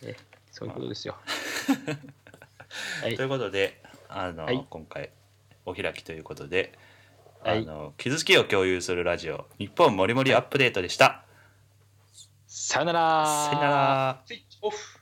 [0.04, 0.08] え。
[0.08, 0.18] ええ。
[0.52, 1.16] そういうことですよ。
[3.02, 3.16] はい。
[3.16, 4.66] ということであの、はい。
[4.70, 5.12] 今回
[5.66, 6.74] お開きということで、
[7.44, 7.60] はい。
[7.60, 11.24] あの傷つきを共有するラジオ日本もりもりアップデートでした、
[12.48, 13.26] さよなら。
[13.26, 14.22] さよなら。
[14.26, 15.00] スイッチオフ